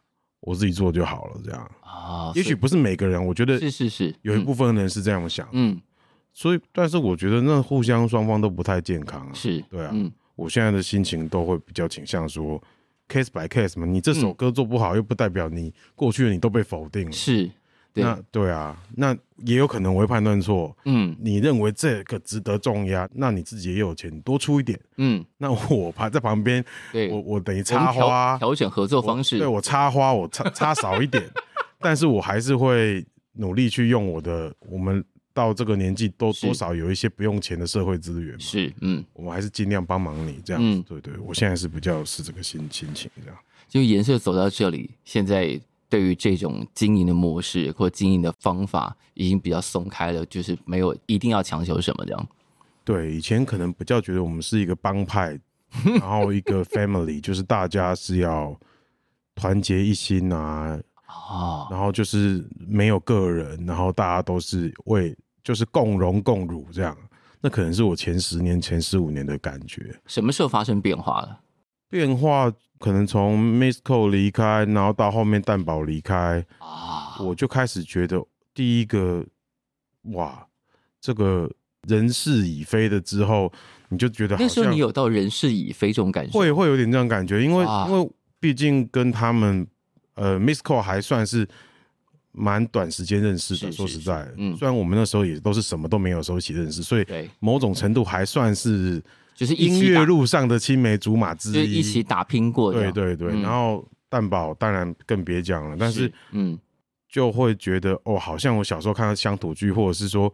[0.40, 2.32] 我自己做就好了，这样啊。
[2.34, 5.48] 也许不是每个人，我觉得是是是，有一部分人是这样想。
[5.52, 5.80] 嗯，
[6.32, 9.28] 所以，但是我觉得那互相双方都不太健康。
[9.34, 9.90] 是，对啊。
[9.92, 12.60] 嗯，我现在的心情都会比较倾向说
[13.08, 13.84] ，case by case 嘛。
[13.84, 17.12] 你这首歌做不好，又不代表你过去的你都被否定了。
[17.12, 17.50] 是，
[17.94, 20.76] 那对啊，那也有可能我会判断错。
[20.84, 24.78] 嗯，你认为这个值得重压，那你自己也有钱多出一点。
[24.96, 26.64] 嗯，那我趴在旁边，
[27.10, 29.38] 我我等于插花调整合作方式。
[29.38, 31.22] 对，我插花，我插插少一点，
[31.80, 34.54] 但是我还是会努力去用我的。
[34.60, 38.40] 我们到这个年纪，都多少有一些不用钱的社会资源嘛。
[38.40, 40.82] 是，嗯，我们还是尽量帮忙你这样子。
[40.88, 43.38] 对对，我现在是比较是这个心心情这样。
[43.68, 45.60] 就颜色走到这里，现在。
[45.90, 52.28] 对于这种经营的模式或经营的方法，已经比较松开了，就是没有一定要强求什么这样。
[52.84, 55.38] 对，以前可能比较觉得我们是一个帮派，
[56.00, 58.58] 然后一个 family，就是大家是要
[59.34, 66.96] 团结一心啊，啊，然后就是没有个人，然后大家都是为就是共荣共辱这样。
[67.40, 69.94] 那可能是我前十年、前十五年的感觉。
[70.06, 71.40] 什么时候发生变化了？
[71.90, 72.50] 变化。
[72.78, 78.18] 可能从 Misco 离开，然后到后面蛋堡离开，啊，我就开始觉得
[78.54, 79.22] 第一个，
[80.14, 80.46] 哇，
[80.98, 81.50] 这个
[81.86, 83.52] 人事已非的之后，
[83.90, 89.66] 你就觉得好像那时候你有到人事已非这种感觉，会会有点这样感觉，因为因为毕竟跟他们
[90.14, 91.46] 呃 Misco 还算是
[92.32, 97.06] 蛮短时间认识的，说实在，嗯，虽然我们那时候也都是什么都没有的时候一起认识，所以
[97.40, 99.02] 某种程度还算是。
[99.40, 102.78] 就是音乐路上的青梅竹马之一，就是一起打拼过的。
[102.78, 106.58] 对对对，嗯、然后蛋堡当然更别讲了，但是嗯，
[107.08, 110.30] 就会觉得哦，好像我小时候看到乡土剧，或者是说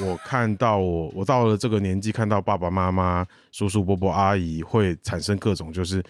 [0.00, 6.00] 我看到我我到了这个年纪，看到爸爸妈妈、叔叔伯伯、阿姨，会产生各种就是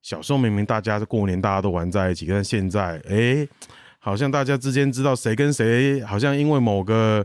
[0.00, 3.46] 小时候明明大家是过年大家都玩在一起，但现在哎，
[3.98, 7.22] 好像大家之间知道谁跟谁，好像因为某个。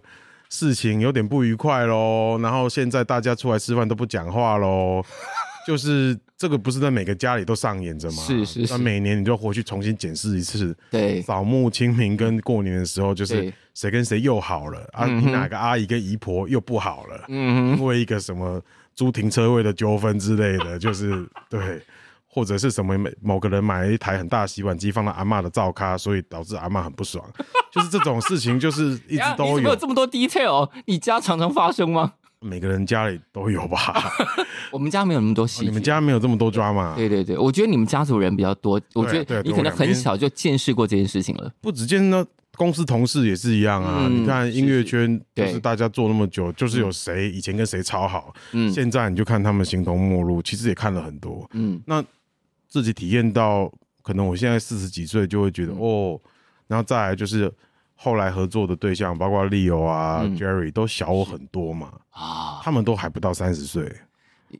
[0.49, 5.03] 事情有点不愉快喽，然后现在大家出来吃饭都不讲话喽，
[5.67, 8.23] 就是这个不是在每个家里都上演着吗？
[8.23, 15.05] 是是是，那每年你就回去重新检视一次，对，扫墓清明跟过年的时候，就是谁跟谁又好了啊？
[15.05, 17.25] 你哪个阿姨跟姨婆又不好了？
[17.27, 18.61] 嗯，因为一个什么
[18.95, 21.81] 租停车位的纠纷之类的，就是对。
[22.31, 27.25] 或者是什么某个人买了一台很大的洗碗机放到阿嬷的灶咖，所以导致阿嬷很不爽，
[27.71, 29.59] 就是这种事情，就是一直都有。
[29.59, 32.13] 你有这么多 detail，你家常常发生吗？
[32.41, 34.13] 每个人家里都有吧。
[34.71, 35.65] 我们家没有那么多细、哦。
[35.65, 36.95] 你们家没有这么多 drama。
[36.95, 38.79] 对对对，我觉得你们家族人比较多。
[38.93, 41.51] 我觉得你可能很小就见识过这件事情了。
[41.59, 44.05] 不止见识，公司同事也是一样啊。
[44.07, 50.41] 嗯、你看音乐圈，就是大家做那么久，就是有谁以前跟谁超好，嗯，现在你就看他们形同陌路。
[50.41, 52.01] 其实也看了很多，嗯，那。
[52.69, 53.69] 自己体验到，
[54.03, 56.21] 可能我现在四十几岁就会觉得、嗯、哦，
[56.67, 57.51] 然后再来就是
[57.95, 63.91] 后来合作的对象，包括 Leo 啊、嗯、Jerry 都小我很多嘛，啊，他们都还不到三十岁，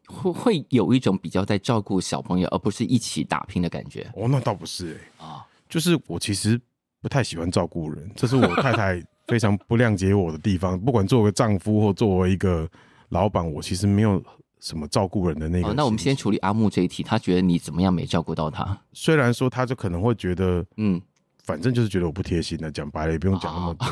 [0.07, 4.09] 会会有一种比较在照顾小朋友，而不是一起打拼的感觉。
[4.15, 6.59] 哦，那倒不是哎、欸，啊，就是我其实
[7.01, 10.79] 不太喜欢照顾人，这是我太太非常不谅解我的地方。
[10.79, 12.67] 不管作为丈夫或作为一个
[13.09, 14.19] 老板，我其实没有。
[14.59, 15.73] 什么照顾人的那个、哦？
[15.75, 17.01] 那我们先处理阿木这一题。
[17.01, 18.77] 他觉得你怎么样没照顾到他？
[18.93, 21.01] 虽然说他就可能会觉得，嗯，
[21.43, 22.69] 反正就是觉得我不贴心的。
[22.69, 23.85] 讲白了也不用讲那么多。
[23.87, 23.91] 哦、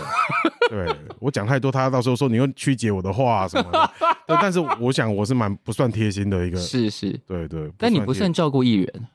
[0.70, 3.92] 对我讲太多，他到时候说你又曲解我的话什么的。
[4.28, 6.58] 对，但是我想我是蛮不算贴心的一个。
[6.58, 7.72] 是是，对对。
[7.78, 9.08] 但你不算照顾艺人，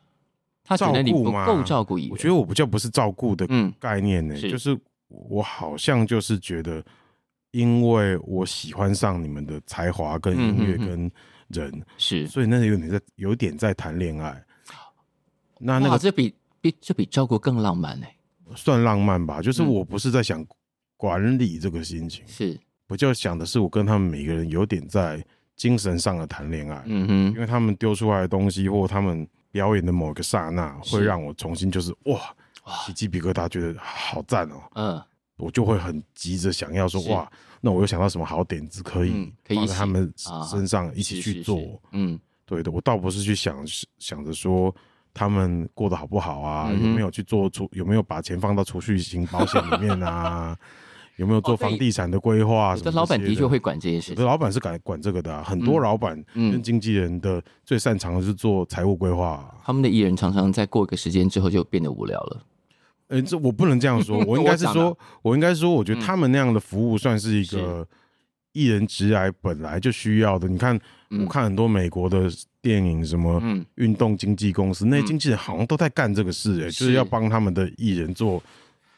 [0.64, 2.12] 他觉得你不够照顾艺人。
[2.12, 3.46] 我觉得我不叫不是照顾的
[3.78, 6.82] 概念呢、欸，嗯、是就是我好像就是觉得，
[7.50, 11.10] 因为我喜欢上你们的才华跟音乐跟。
[11.52, 14.42] 人是，所以那有点在有点在谈恋爱。
[15.58, 18.16] 那那个这比比这比照顾更浪漫呢、欸？
[18.56, 20.44] 算浪漫吧，就是我不是在想
[20.96, 25.24] 管理这个心情，是我就想的是我跟他们每个人有点在
[25.56, 26.82] 精神上的谈恋爱。
[26.86, 32.20] 嗯哼，因为他们丢出来的东西或他们表演的某个刹那，会让我重新就是哇
[32.84, 34.62] 起鸡皮疙瘩，觉得好赞哦。
[34.74, 35.02] 嗯，
[35.42, 37.30] 我就会很急着想要说哇。
[37.64, 40.12] 那我又想到什么好点子可以放在他们
[40.50, 41.80] 身上一起去做？
[41.92, 43.64] 嗯，对的，我倒不是去想
[44.00, 44.74] 想着说
[45.14, 50.58] 他们过得好不好啊，有没有去做储，有没有把钱放到储蓄型保险里面啊，
[51.18, 52.90] 有没有做房地产的规划什么？
[52.90, 59.54] 老板的确会管这些事情，老板是管管这个的，很多老板跟经纪人的最擅长的是做财务规划。
[59.62, 62.44] 他们的艺人常常在过一个时间之后就变得无聊了。
[63.12, 67.86] 哎、欸，这我不能这样说，我应该是说，我，我应该说，我觉得他们那样的服务算是一个
[68.52, 70.48] 艺人职涯本来就需要的。
[70.48, 72.30] 你看，我看很多美国的
[72.62, 73.42] 电影，什么
[73.74, 78.42] 运动经纪公司，那些经纪人好像都在干这个事、欸，哎，就是要帮他们的艺人做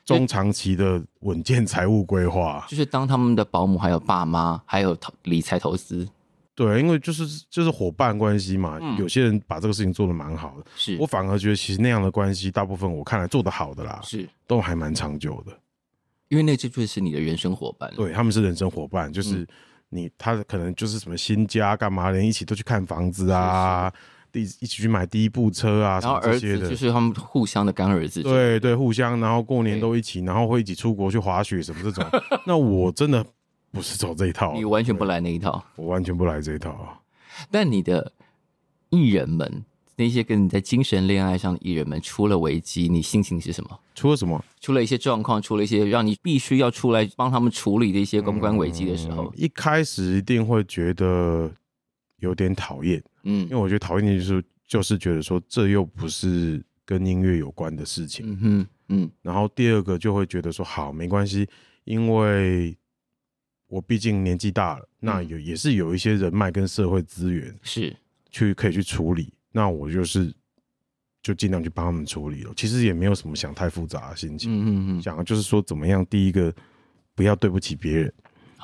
[0.04, 6.08] 中长期的稳健财务规划，就是当他们的保姆，还有爸妈，还有投理财投资。
[6.54, 15.52] 对，因为就是就是伙伴关系嘛，嗯、有些人把这个事情做得蛮好的，是我反而觉得其实那样的关系，大部分我看来做得好的啦，是都还蛮长久的。
[16.28, 17.92] 因为那这就是你的人生伙伴。
[17.94, 19.46] 对，他们是人生伙伴，就是
[19.90, 23.92] 你，他可能就是什么新家干嘛，连一起都去看房子啊，
[24.32, 28.22] 第一起去买第一部车啊，什么这些的，就是他们互相的干儿子。
[28.22, 32.04] 对对，互相，然后过年都一起，然后会一起出国去滑雪什么这种。
[32.46, 33.24] 那我真的
[33.74, 37.02] 不是走这一套，你完全不来那一套，我完全不来这一套。
[37.50, 38.12] 但你的
[38.88, 39.64] 艺人们。
[39.96, 43.78] 那些跟你在精神恋爱上的艺人们出了危机，你心情是什么？
[43.94, 44.44] 出了什么？
[44.60, 51.48] 出了一些状况，出了一些让你必须要出来帮他们处理的一些公关危机的时候，嗯，一开始一定会觉得
[52.18, 61.48] 有点讨厌，嗯，因为我觉得讨厌的就是就是觉得说这又不是跟音乐有关的事情，嗯哼，嗯，然后第二个就会觉得说好没关系，
[61.84, 62.76] 因为
[63.74, 67.94] 我毕竟年纪大了，嗯，那有也是有一些人脉跟社会资源是。
[68.30, 69.32] 去可以去处理。
[69.50, 70.32] 那我就是
[71.22, 76.54] 就尽量去帮他们处理了，其实也没有什么想太复杂的心情，嗯嗯嗯，想的就是说怎么样，第一个
[77.14, 78.12] 不要对不起别人，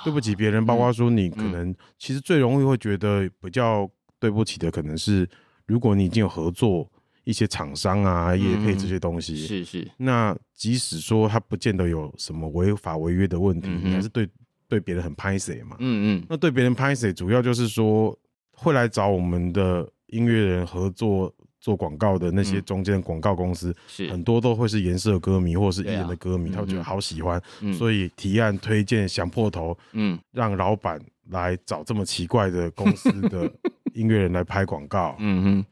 [0.05, 5.29] 对不起别人，包括说你可能其实最容易会觉得比较对不起的，可能是
[5.67, 6.91] 如果你已经有合作
[7.25, 14.29] 一些厂商啊、业配这些东西，是是，那即使说他不见得有什么违法违约的问题，你还是对
[14.71, 18.19] 对别人很拍谢嘛，嗯嗯，那对别人拍谢，主要就是说
[18.53, 19.87] 会来找我们的。
[20.13, 24.11] 音乐人合作做广告的那些中间广告公司，是。
[24.11, 27.41] 很多都会是颜色歌迷或者是艺人的歌迷，他们觉得好喜欢，
[27.79, 33.49] 所以提案推荐想破头，嗯，让老板来找这么奇怪的公司的
[33.95, 35.65] 音乐人来拍广告，嗯哼，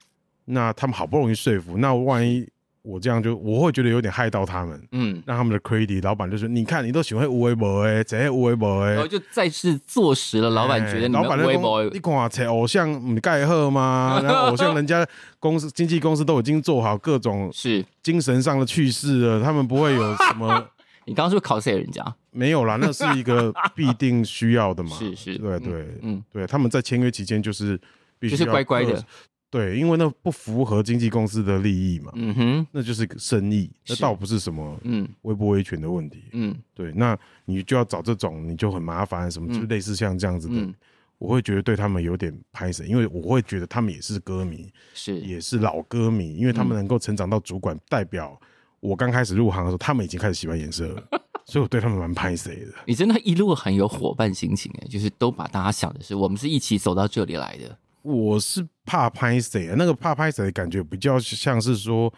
[0.44, 2.48] 那他们好不容易说服，那万一。
[2.88, 14.18] 我这样就我会觉得有点害到他们，嗯，让他们的 credit，老板就说：“你看，你都喜欢乌微博哎，这些乌微博哎。”然后就再次坐实了，老板觉得你们乌微博，你看这偶像你盖贺吗？
[14.24, 15.06] 然后偶像人家
[15.38, 20.66] 公司经纪公司都已经做好各种是精神上的去世了，他们不会有什么。
[21.04, 22.02] 你刚刚是不是 cos 人家？
[22.30, 24.96] 没有啦，那是一个必定需要的嘛。
[24.96, 27.78] 是是，对对，嗯，对，他们在签约期间就是
[28.18, 29.04] 必须就是乖乖的。
[29.50, 35.08] 对，因为那不符合经纪公司的利益嘛，嗯哼，那就是个生意，那倒不是什么嗯。
[35.22, 40.74] 威不威权的问题，嗯，对，那你就要找这种，你就很麻烦，什么就类似像这样子的，嗯、
[41.16, 45.18] 我会觉得对他们有点拍死，因为我会觉得他们也是歌迷，是。
[45.20, 48.38] 也是老歌迷，因为他们能够成长到主管，嗯、代表
[48.80, 51.02] 我刚开始入行的时候，他们已经开始喜欢颜色了，
[51.46, 52.74] 所以我对他们蛮拍谢的。
[52.86, 57.78] 你真的一路很有伙伴心情哎，就是都把大家想的是我们是一起走到这里来的。
[58.02, 62.12] 我是怕拍谢，那个怕拍谁的感觉比较像是说，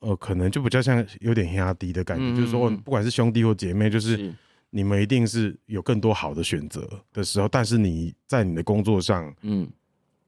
[0.00, 4.34] 呃，可能就比较像有点压低的感觉，嗯、就是说，不管是兄弟或姐妹，就是
[4.70, 9.66] 你们一定是有更多好的选择的时候，但是你在你的工作上，嗯，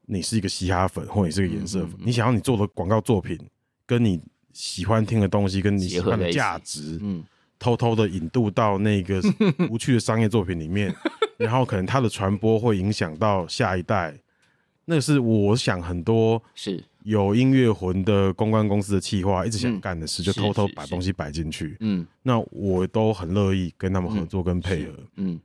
[0.07, 3.39] 你是一个嘻哈粉，或你是一个颜色粉，嗯嗯嗯，你想要你做的广告作品，
[3.85, 4.21] 跟你
[4.53, 7.23] 喜欢听的东西，跟你喜欢的价值，嗯，
[7.59, 9.21] 偷偷的引渡到那个
[9.69, 10.95] 无趣的商业作品里面，
[11.37, 14.17] 然后可能它的传播会影响到下一代。
[14.91, 21.77] 那是我想很多是有音乐魂的公关公司的企划一直想干的事，就偷偷把东西摆进去。
[21.81, 24.95] 嗯，那我都很乐意跟他们合作跟配合。
[25.17, 25.39] 嗯，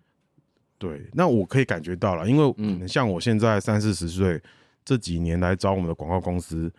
[0.77, 4.41] 对，那我可以感觉到了，因为可能像我现在三四十岁，
[4.85, 6.71] 这几年来找我们的广告公司，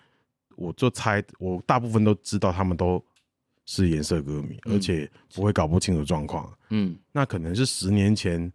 [0.56, 3.04] 我就猜我大部分都知道他们都
[3.66, 6.50] 是颜色歌迷，而且不会搞不清楚状况。
[6.70, 8.50] 嗯，那可能是十年前。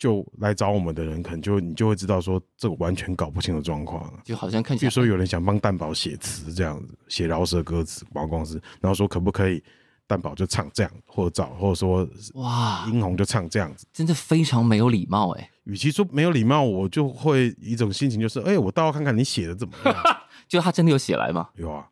[0.00, 9.62] 就来找我们的人，可能就你就会知道说，这个完全搞不清的状况，就好像看起来，比如说有人想帮蛋宝写词这样子，写饶舌歌词，广告公司，然后说可不可以
[10.06, 15.50] 蛋宝就唱这样，或者找，或者说哇，英红就唱这样子，真的非常没有礼貌哎。
[15.64, 19.94] 与其说没有礼貌，我就会一种心情就是，哎、欸，我倒要看看你写的怎么样。
[20.48, 21.50] 就他真的有写来吗？
[21.56, 21.86] 有啊，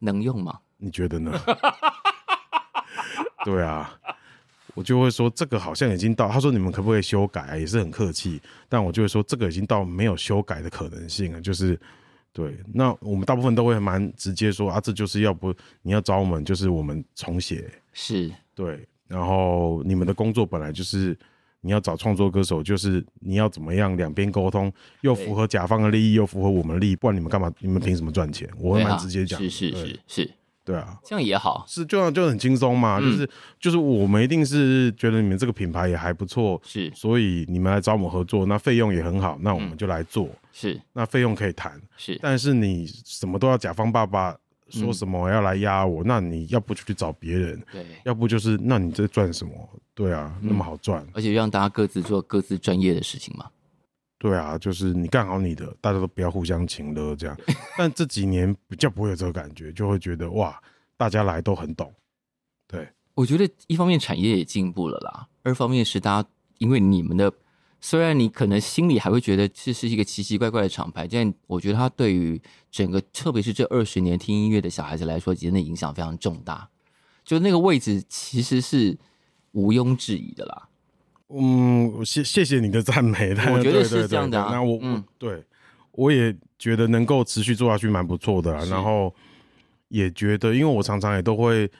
[0.00, 0.60] 能用吗？
[0.76, 1.32] 你觉得呢？
[3.42, 3.98] 对啊。
[4.78, 7.56] 我就会说这个好像已经到，他说你们可不可以修改啊？
[7.56, 11.40] 也是很客气，但我就会说这个已经到没有修改的可能性了。
[11.40, 11.76] 就是
[12.32, 18.86] 对，那我们大部分都会蛮直接说啊，这就是要不你要找我们，就是我们重写，是对。
[19.08, 21.18] 然后你们的工作本来就是
[21.60, 27.52] 你要找创作歌手，就是你要怎么样两边沟通，又符合甲方的利益，又符合我们的利益，不然你们干嘛？
[27.58, 28.48] 你们凭什么赚钱？
[28.60, 30.30] 我会蛮直接讲，是是是是。
[30.68, 44.36] 对啊，这样也好，是就样就很轻松嘛，嗯、就是就是我们一定是觉得你们这个品牌也还不错，是，所以你们来找我们合作，那费用也很好，那我们就来做，嗯、是，那费用可以谈，是，但是你什么都要甲方爸爸
[44.68, 49.52] 说什么要来压我，嗯、那你要不就去找别人，对，要不就是那你这赚什么？
[49.94, 53.46] 对啊，那么好赚，而且让大家各自做各自专业的事情嘛。
[54.18, 57.38] 对啊，就是你干好你的，大家都不要互相情勒这样。
[57.76, 60.60] 但这几年比较不会有这个感觉，就会觉得哇，
[60.96, 61.94] 大家来都很懂。
[62.66, 67.32] 对，我觉得一方面产业也进步了啦，二方面是大家因为你们的，
[67.80, 72.42] 虽然你可能心里还会觉得这是一个奇奇怪怪的厂牌，但我觉得它对于
[72.72, 76.68] 整个，特别是这二十年听音乐的小孩子来说，真的影响非常重大。
[77.24, 78.98] 就那个位置其实是
[79.52, 80.67] 毋庸置疑的啦。
[81.28, 84.48] 嗯，谢谢谢你的赞美，我觉得是这样的、啊。
[84.50, 85.42] 那我嗯，对，
[85.92, 88.52] 我也觉得能够持续做下去蛮不错的。
[88.66, 89.14] 然后
[89.88, 91.70] 也觉得，因为我常常也都会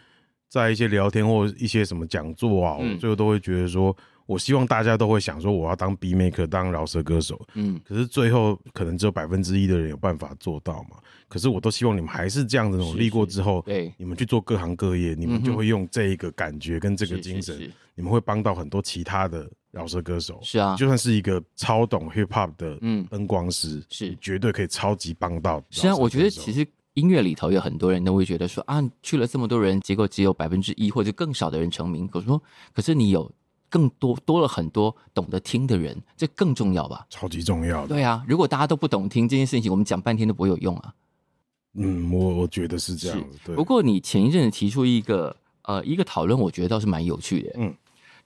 [0.49, 3.97] 在一些聊天或一些什么讲座啊，嗯、我最后都会觉得说，
[4.29, 7.41] 我希望大家都会想说，我要当 beat maker，当饶舌歌手。
[7.55, 10.99] 嗯，可是最后可能只有百分之一的人有办法做到嘛。
[11.29, 17.59] 可是我都希望你们还是这样子努力过之后，对，你们去做各行各业，你们就会用这一个感觉跟这个精神。
[17.95, 25.63] 你们会帮到很多其他的饶舌歌手，是啊，就算是一个超懂 hip hop 的嗯灯光师，是绝对可以超级帮到。
[25.71, 32.07] 是啊，我觉得其实音乐里头有很多人都会觉得说啊，去了这么多人，结果只有百分之一或者更少的人成名。
[32.07, 32.41] 可是说，
[32.73, 33.31] 可是你有
[33.69, 37.07] 更多多了很多懂得听的人，这更重要吧？
[37.11, 37.89] 超级重要的。
[37.89, 40.95] 对啊，如果大家都不懂听这件事情，我们讲半天都不会有用啊。
[41.75, 43.39] 嗯，我我觉得是这样子。
[43.45, 43.55] 对。
[43.55, 47.53] 不过你前一阵子提出一个呃一个讨论，我觉得倒是蛮有趣的。
[47.57, 47.75] 嗯。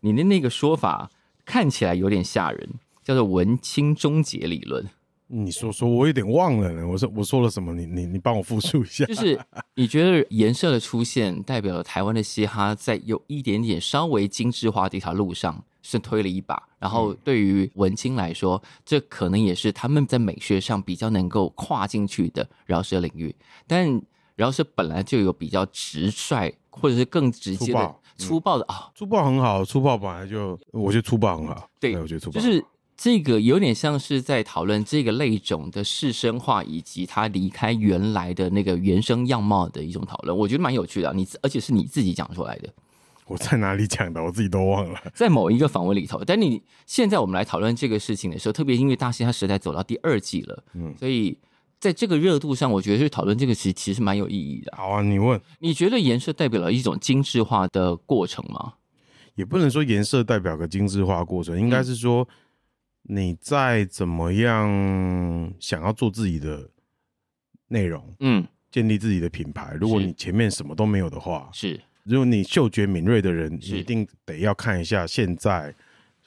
[0.00, 1.10] 你的那个说法
[1.44, 2.70] 看起来有点吓人，
[3.04, 4.88] 叫做“文青终结理论”。
[5.34, 6.86] 你说说，我有点忘了呢。
[6.86, 7.72] 我说我说了什么？
[7.72, 9.06] 你你你帮我复述一下。
[9.06, 9.40] 就是
[9.74, 23.34] 你觉得颜色的出现代表了台湾的嘻哈在有一点点稍微精致化的一条路上是推了一把，然后对于文青来说，这可能也是他们在美学上比较能够跨进去的饶舌领域。
[23.66, 24.02] 但
[24.36, 27.94] 饶舌本来就有比较直率，或者是更直接的。
[28.18, 31.66] 粗暴的啊，粗暴很好，粗暴本来就我觉得粗暴很好。
[31.80, 32.62] 对，我觉得粗暴就是
[33.02, 40.38] 这个有点像是在讨论这个类种的世生化，以及它离开原来的那个原生样貌的一种讨论。
[40.38, 42.72] 我觉得蛮有趣的啊，你而且是你自己讲出来的。
[43.26, 44.22] 我在哪里讲的？
[44.22, 45.02] 我自己都忘了。
[45.16, 46.22] 在某一个访问里头。
[46.24, 51.36] 但你现在我们来讨论这个事情的时候，特别因为大西它时代走到第二季了，嗯，所以。
[51.80, 54.72] 在这个热度上，我觉得去讨论这个其实其实蛮有意义的。
[54.76, 58.74] 好啊，你问，你觉得颜色代表了一种精致化的过程吗？
[59.34, 62.28] 也不能说颜色代表个精致化过程，应该是说
[63.02, 66.68] 你再怎么样想要做自己的
[67.68, 69.74] 内容，嗯，建立自己的品牌。
[69.80, 75.74] 如果你前面什么都没有的话，是，如果你嗅觉敏锐的人，你一定得要看一下现在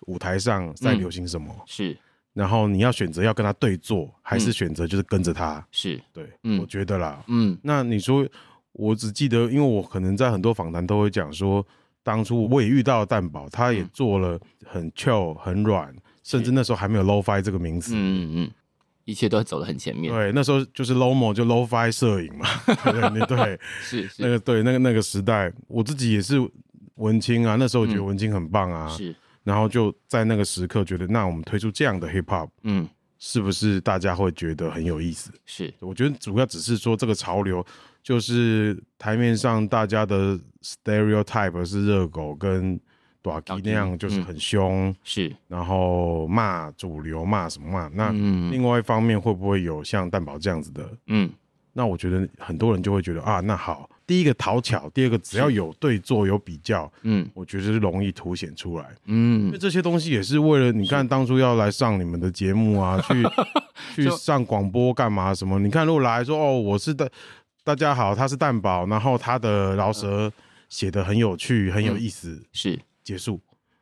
[0.08, 1.98] 舞台上在流行什么，是。
[2.34, 5.56] 然后你要选择要跟他对坐，还是选择就是跟着他？
[5.56, 6.02] 嗯、是。
[6.12, 8.28] 对，嗯，我觉得啦，嗯，那你说，
[8.74, 11.66] 我只记得，因为我可能在很多访谈都会讲说，
[12.06, 15.92] 当初我也遇到了蛋宝，他也做了很 chill、很软，
[16.22, 18.52] 甚至那时候还没有 low-fi 这个名词，嗯嗯，
[19.06, 20.14] 一切都走得很前面。
[20.14, 22.48] 对，那时候就是 Lomo 就 Lo-Fi 摄影嘛，
[22.86, 24.22] 对对，是，是。
[24.22, 26.38] 那个对那个那个时代，我自己也是
[26.98, 29.16] 文青啊，那时候我觉得文青很棒啊，嗯、是。
[29.44, 32.88] 然后就在那个时刻觉得，那我们推出这样的 hip hop，嗯，
[33.18, 35.32] 是不是大家会觉得很有意思？
[35.46, 37.66] 是，我觉得主要只是说这个潮流，
[38.06, 42.80] 就是台面上大家的 stereotype 是热狗跟
[43.24, 47.88] 大鸡那样，就是很凶，是，然后骂主流骂什么骂。
[47.88, 48.12] 那
[48.52, 50.88] 另外一方面会不会有像蛋堡这样子的？
[51.08, 51.28] 嗯，
[51.74, 53.90] 那我觉得很多人就会觉得啊，那好。
[54.06, 63.24] 第一个讨巧，第二个只要有对做有比较，嗯，我觉得是容易凸显出来，嗯，因为这些东西也是为了你看当初要来上你们的节目啊，去
[64.06, 65.58] 去上广播干嘛什么？
[65.58, 67.12] 你看如果来说哦，我是的，
[67.66, 70.32] 大家好，他是蛋宝，然后他的饶舌
[70.70, 72.80] 写的很有趣，很有意思，是。
[73.04, 73.42] 结束，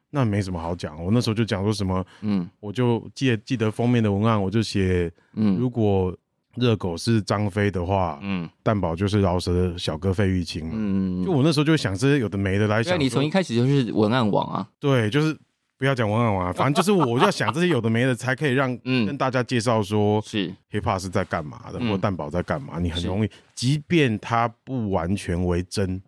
[0.09, 1.03] 那没什么好讲。
[1.03, 6.15] 我那时候就讲说什么，嗯，我就记记得封面的文案，我就写，嗯，如果。
[6.55, 15.35] 热狗是张飞的话，嗯，蛋宝就是饶舌的小哥费玉清嘛，嗯，就我那时候就想这些有的没的来想，你从一开始就是文案王啊，对，就是
[15.83, 20.49] 不要讲文案王啊， 反正就是我就要想这些有的没的，才可以让 跟大家介绍说，是。
[20.71, 26.01] hip hop 是在干嘛的，或蛋堡在干嘛，你很容易，即便它不完全为真，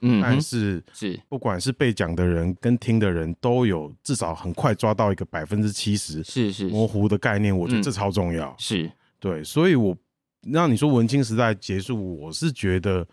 [0.00, 1.20] 嗯，但是是。
[1.28, 8.90] 不管是被讲的人跟听的人都有至少很快抓到一个百分之七十是是模糊的概念，我觉得这超重要，是。
[9.18, 9.94] 对，所以我
[10.50, 13.06] 让你说文青时代结束，我是觉得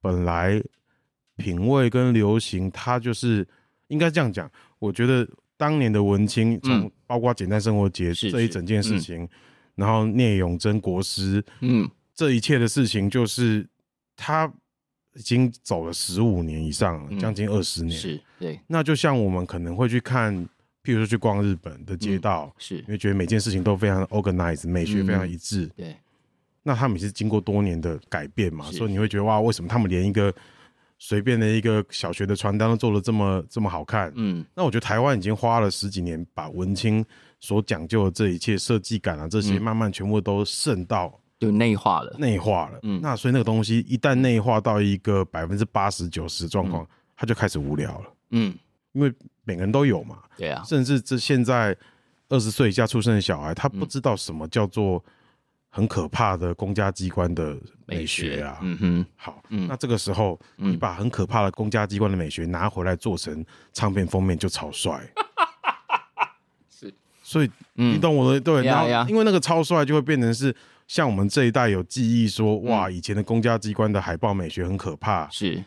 [0.00, 0.62] 本来
[1.36, 3.44] 品味跟流行，它就是
[3.88, 4.48] 应该这样讲。
[4.82, 5.26] 我觉得
[5.56, 9.28] 当年的文青，从包括简单生活节这一整件事情，
[9.76, 13.66] 然后聂永真国师，嗯，这一切的事情，就是
[14.16, 14.52] 他
[15.14, 17.96] 已经走了十五年以上了，将近二十年。
[17.96, 20.46] 是对，那就像我们可能会去看。
[20.84, 25.70] 譬如说去逛日本的街道，是因为觉得每件事情都非常 organized，美学非常一致。
[25.76, 25.94] 对，
[26.64, 30.34] 那他们也是经过多年的改变嘛，所以你会觉得哇，为什么他们连一个
[31.04, 37.04] 随便的一个小学的传单都做的这么这么好看，嗯，那我觉得台湾已经花了十几年，把文青
[37.40, 48.54] 所讲究的这一切设计感啊这些，慢慢全部都渗到就内化了，内化了，嗯，那所以那个东西一旦内化到一个百分之八十九十状况，它就开始无聊了，嗯，
[48.92, 51.76] 因为每个人都有嘛，对啊，甚至这现在
[52.28, 55.04] 二十岁以下出生的小孩，他不知道什么叫做。
[55.74, 57.56] 很可怕的公家机关的
[57.86, 63.42] 美学啊，嗯哼，好，嗯，那这个时候你把很可怕的公家机关的美学拿回来做成
[63.72, 65.00] 唱片封面就超帅，
[66.68, 66.92] 是，
[67.22, 70.54] 所以你懂我的对，然后因为那个超帅就会变成是
[70.86, 75.64] 像我们这一代有记忆说，哇，以前的公家机关的海报美学很可怕，是。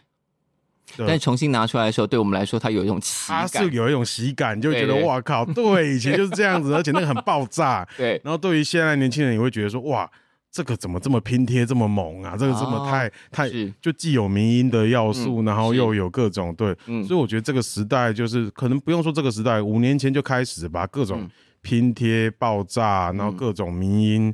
[0.98, 7.88] 但重新拿出来的时候，对我们来说，它有一种喜感，它是有一种喜感，就觉得哇靠，对，以前就是这样子， 而且那个很爆炸。
[7.98, 10.10] 对，然后对于现在年轻人，也会觉得说哇，
[10.52, 12.38] 这个怎么这么拼贴，这么猛啊？
[12.38, 13.50] 这个这么太太，
[13.82, 16.74] 就既有民音的要素，然后又有各种对，
[17.06, 21.30] 所以我觉得这个时代就是可能不用说这个时代，五年前就开始吧各种
[21.62, 24.34] 拼贴、爆炸，然后各种民音，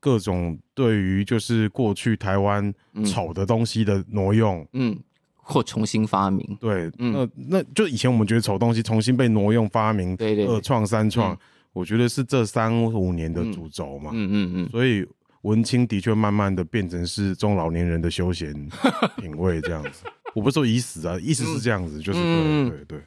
[0.00, 2.74] 各种对于就是过去台湾
[3.06, 4.98] 丑的东西的挪用，嗯。
[5.50, 11.38] 或重新发明，对，嗯、那那就以前我们觉得丑东西重新被挪用发明，对对，二创三创，嗯、
[11.72, 14.68] 我觉得是这三五年的主轴嘛，嗯嗯嗯，嗯。
[14.70, 15.06] 所以
[15.42, 18.52] 文青的确慢慢的变成是中老年人的休闲
[19.16, 23.02] 品味这样子，我不是说已死啊，意思是这样子，就是对对对，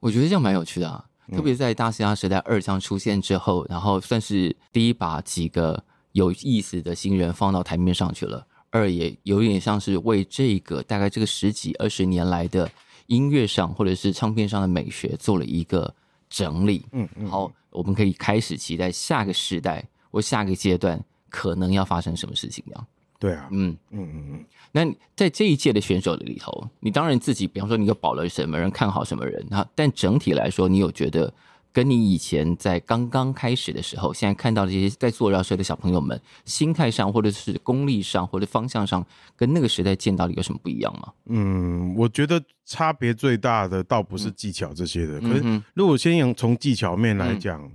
[0.00, 8.46] 我觉得这样蛮有趣的啊，特别在大西洋时代二将出现之后，然后算是第一把几个有意思的新人放到台面上去了。
[8.70, 12.70] 二也有点像是为这个大概这个十几二十年来的
[13.06, 15.94] 音乐上或者是唱片上的美学做了一个
[16.28, 16.84] 整理。
[16.92, 22.86] 嗯嗯，好，我们可以开始期待下个时代或下个阶段可能要发生什么事情这样。
[23.18, 24.44] 对啊，嗯嗯嗯嗯。
[24.70, 31.32] 那在这一届的选手的里头，你当然自己，比方说你有保了什么人，看好什么人，哈，但整体来说，你有觉得？
[31.78, 39.06] 跟你以前在刚刚开始的时候，现在看到这些在做饶舌的小朋友们，心态上或者是功力上或者方向上，
[39.36, 41.12] 跟那个时代见到的有什么不一样吗？
[41.26, 47.70] 嗯，我觉得差别最大的倒不是技巧这些的，嗯、可是如果先从技巧面来讲，嗯、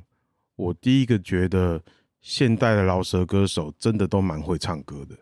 [0.58, 1.82] 我第一个觉得
[2.20, 5.16] 现代的饶舌歌手真的都蛮会唱歌的。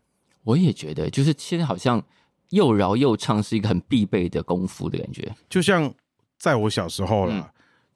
[0.44, 2.04] 我也觉得，就是现在好像
[2.50, 5.94] 又饶又唱是一个很必备的功夫的感觉，就像
[6.40, 7.36] 在我小时候了。
[7.36, 7.44] 嗯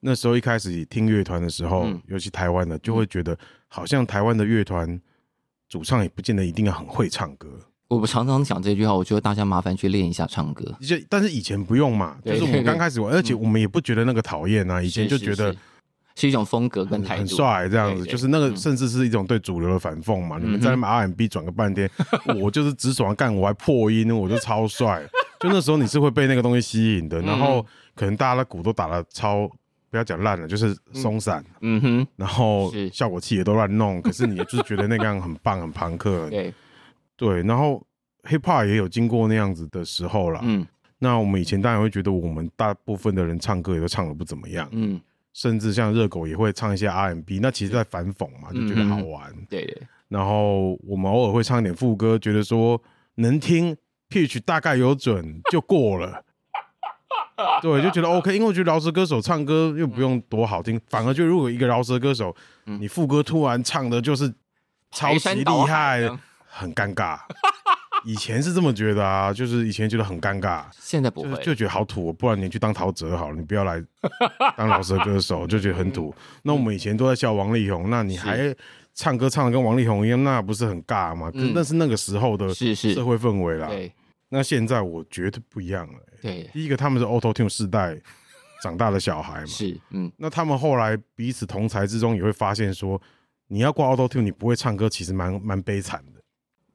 [0.07, 3.35] 那时候一开始听乐团的时候，嗯、尤其台湾的，就会觉得
[3.67, 5.01] 好像台湾的乐团
[5.67, 7.49] 主唱也不见得一定要很会唱歌。
[7.87, 10.63] 我常常讲这句话，我觉得大家麻烦去练一下唱歌。
[10.79, 14.79] 就但是以前不用嘛，就是我们刚开始玩，而且我们也不觉得那个讨厌啊。
[14.79, 15.51] 以前就觉得
[16.15, 18.05] 是，一种风格跟态度，很帅这样子。
[18.05, 20.37] 就是那个甚至是一种对主流的反讽嘛。
[20.39, 21.89] 你们在那 R&B 转个半天，
[22.39, 25.03] 我就是直爽干，我还破音，我就超帅。
[25.39, 29.49] 就那时候你是会被那个东西吸引的，然后可能大家的鼓都打得超。
[29.95, 36.53] 不要讲烂了，就是松散，嗯哼，然后效果器也都乱弄，可是你就是觉得那个样很棒，很朋克，对，
[37.15, 37.81] 对，然后
[38.23, 40.67] hip hop 也有经过那样子的时候了，嗯，
[40.99, 44.99] 那我们以前当然会觉得我们大部分的人唱歌也都唱的不怎么样，嗯，
[45.31, 52.81] 甚至像热狗也会唱一些 R&B，那其实在反讽嘛，就觉得好玩，对对，然后我们偶尔会唱一点副歌，觉得说
[53.15, 53.73] 能听
[54.09, 56.21] ，pitch 大概有准就过了。
[57.61, 62.35] 对，就觉得 OK，因为我觉得饶舌歌手唱歌又不用多好听，反而就如果一个饶舌歌手，
[62.65, 64.33] 你副歌突然唱的就是
[64.91, 66.09] 超级厉害，
[66.47, 67.19] 很尴尬。
[68.05, 73.83] 以前是这么觉得啊，就是以前觉得很尴尬，现在不会，就觉得好土，不然你去当陶喆好了，你不要来
[74.55, 76.13] 当饶舌歌手，就觉得很土。
[76.43, 78.55] 那我们以前都在笑王力宏，那你还
[78.93, 81.31] 唱歌唱的跟王力宏一样，那不是很尬吗？
[81.33, 83.67] 那是那个时候的社会氛围啦。
[84.35, 85.99] 那现在我觉得不一样了。
[86.21, 87.97] 对，第一个他们是 Auto Tune 世代
[88.61, 93.01] 长大的小孩嘛， 是，嗯，那他们后来彼此同才之中也会发现说，
[93.47, 96.21] 你要挂 Auto Tune，你不会唱歌，其实蛮蛮悲惨的。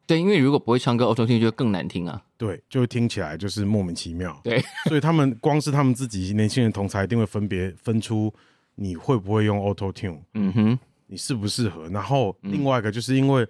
[0.07, 2.23] 对，因为如果不会唱歌，Auto Tune 就会更难听啊。
[2.39, 4.41] 对，就会听起来就是莫名其妙。
[4.43, 8.33] 对， 所以他们光是他们自己年轻人同才一定会分别分出
[8.77, 11.89] 你会不会用 Auto Tune，嗯哼，你适不适合。
[11.91, 13.47] 然后另外一个就是因为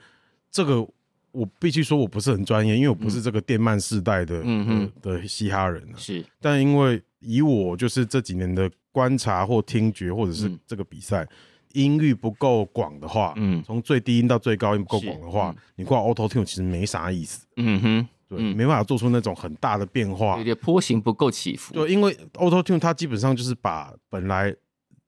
[0.51, 0.85] 这个。
[1.33, 11.29] 我必须说，我不是很专业，因为我不是这个电漫世代的、嗯哼的，的嘻哈人、啊、是，但因为以我就是这几年的观察或听觉，或者是这个比赛、嗯、
[11.75, 17.47] 音域不够广的话，嗯，从最低音到最高音不够广的话，嗯、你挂 Auto Tune 其实没啥意思。
[17.57, 21.73] 嗯哼，对，嗯、没办法做出那种很大的变化，有点波形不够起伏。
[21.75, 24.55] 对，因为 Auto Tune 它基本上就是把本来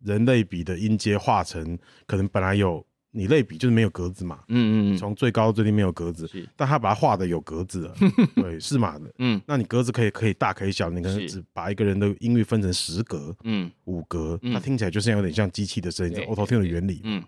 [0.04, 2.84] 人类比的音阶化成可能本来有。
[3.14, 7.94] 你类比就是没有格子嘛，嗯嗯，从最高到最低没有格子，但他把它画的有格子了，
[8.34, 17.22] 对，是嘛的，嗯，那你格子可以可以大可以小，你可能只把一个人的音域分成十格，嗯，五格，它听起来就是有点像机器的声音，Auto Tune 的原理，嗯，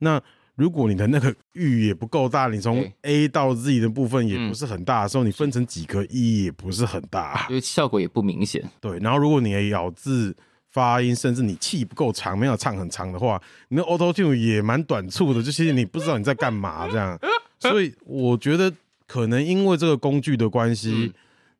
[0.00, 0.20] 那
[0.56, 10.34] 如果你的那个域也不够大，你从 A 到 Z 的部分也不是很大的时候，你分成几格意义也不是很大，因为效果也不明显，对，然后如果你的咬字。
[10.70, 17.18] 发音，甚至你气不够长，没有唱很长的话，你的 Auto Tune 也蛮短促的，就其实你不知道你在干嘛这样。
[17.58, 18.72] 所以我觉得
[19.06, 21.14] 可能因为这个工具的关系，嗯、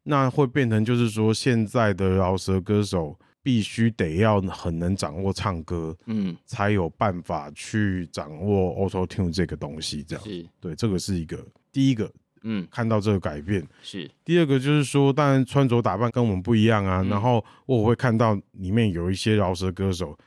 [0.04, 10.02] 那会变成就是说，现在的饶舌歌手必须得要很能掌握唱歌，嗯，才有办法去掌握 Auto Tune 这个东西。
[10.02, 10.24] 这样
[10.60, 11.38] 对，这个是一个
[11.72, 12.10] 第一个。
[12.42, 17.02] 嗯，看到这个改变是第二个，就是说，当然穿着打扮跟我们不一样啊。
[17.02, 20.18] 嗯、然后我会看到里面有一些饶舌歌手，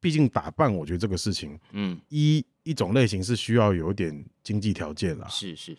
[0.00, 5.26] 毕竟打扮，我觉得这个事情，嗯，一一种类型是需要有一点经济条件啦。
[5.28, 5.76] 是是。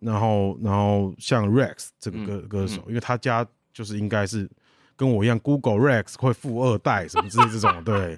[0.00, 4.50] 然后，然后像 Rex 这个歌歌手，因为他家就是应该是
[4.96, 8.16] 跟我一样，Google Rex 会富二代什么之类这种， 对，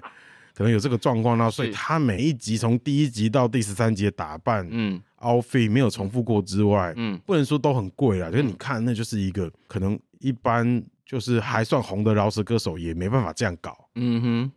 [0.55, 1.37] 可能有这个状况。
[1.37, 5.01] 然后，所以他每一集从第一集到第十三集的打扮，嗯。
[5.25, 14.51] Outfit 没有重复过之外，嗯，不能说都很贵啦，就是你看，那就是一个可能一般就是还算红的饶舌歌手也没办法这样搞，嗯哼，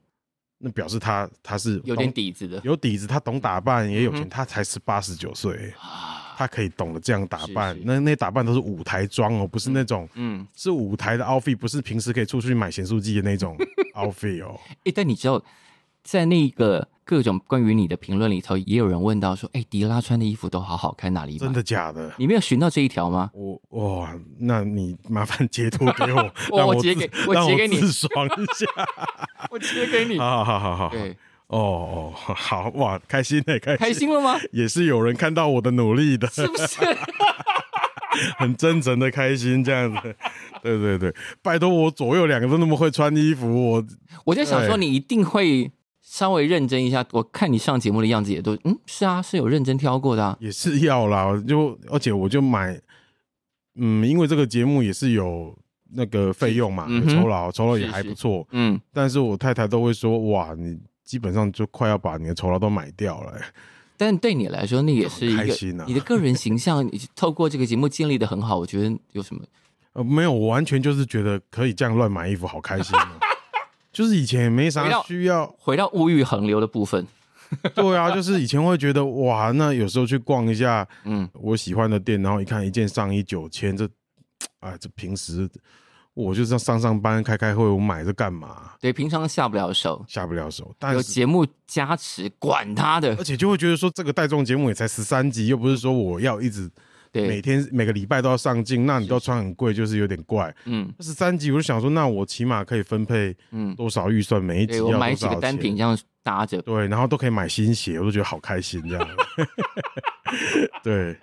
[0.59, 5.73] 那表示他他是有点底子的，有底子，他懂打扮，也有钱，他才十八十九岁，
[6.37, 13.57] 他可以懂得这样打扮，那那打扮都是舞台装哦，不是那种，嗯，是舞台的 outfit，不是平时可以出去买咸酥鸡的那种
[13.97, 14.59] outfit 哦。
[14.85, 15.43] 哎，但你知道，
[16.09, 16.89] 在那个。
[17.09, 21.39] 各种关于你的评论里头，也有人问到说：“哎、欸，迪拉穿的衣服都好好看，哪里？
[21.39, 22.13] 真的假的？
[22.19, 28.67] 你没有寻到这一条吗？”我哇，那你麻烦截图给我， 我，我截给我截给你，自爽一下，
[29.51, 30.19] 我截给你。
[30.21, 34.39] 好好好好好，对，哦哦，好哇，开心哎，开心开心了吗？
[34.53, 36.77] 也是有人看到我的努力的，是不是？
[38.37, 40.15] 很真诚的开心这样子，
[40.63, 43.87] 对对对，拜托我左右两个都那么会穿衣服，我
[44.27, 45.73] 我就想说你一定会。
[46.19, 52.77] 稍微认真一下，我看你上节目的样子也都，嗯，是啊，是有认真挑过的啊，也是要啦，就而且我就买，
[53.77, 55.57] 嗯，因为这个节目也是有
[55.93, 63.35] 那个费用嘛，嗯、酬劳，酬劳也还不错，嗯，但是我太太都会说，哇，你基本上就快要把你的酬劳都买掉了，
[63.97, 69.45] 但对你来说，那也是一个开心啊，你的个人形象你透过这个节目建立的很好，我觉得有什么？
[69.93, 73.21] 呃，没有，我完全就是觉得可以这样乱买衣服，好开心啊。
[73.99, 77.05] 就是以前也没啥需要，回到物欲横流的部分。
[77.75, 83.89] 对啊，就是以前会觉得哇，那有时候去逛一下，嗯，我喜欢的店，然后一看一件上衣九千，这，
[84.61, 85.51] 哎，这平时
[86.15, 88.71] 我就是要上上班、开开会，我买这干嘛？
[88.81, 90.73] 对，平常下不了手，下不了手。
[90.79, 96.71] 但有节目加持，管他的，而且就会觉得说，这个带状节目也才十三集，又不是说我要一直。
[97.13, 97.29] 对。
[97.29, 100.55] 每天每个礼拜都要上镜，那你都穿很贵，就是有点怪。
[100.65, 103.75] 嗯，十三集我就想说，那我起码可以分配嗯。
[103.77, 109.09] 多少预算，每一集要多少买几个单品这样搭着，对，然后都可以买新鞋，我都觉得好开心这样。
[110.83, 111.17] 对，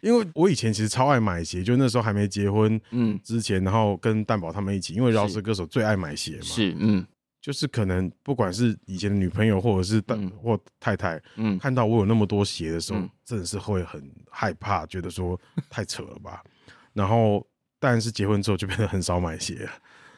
[0.00, 3.18] 因为我以前其实超爱买鞋，就那时候还没结婚嗯。
[3.22, 7.06] 之前，然后跟蛋宝他们一起，因为饶舌歌手最爱买鞋嘛，是嗯。
[7.40, 16.42] 就是可能不管是以前的女朋友或者是但或太太，嗯，看到我有那么多鞋的时候，真的是会很害怕，觉得说太扯了吧。
[16.92, 17.46] 然后，
[17.78, 19.70] 但是结婚之后就变得很少买鞋了。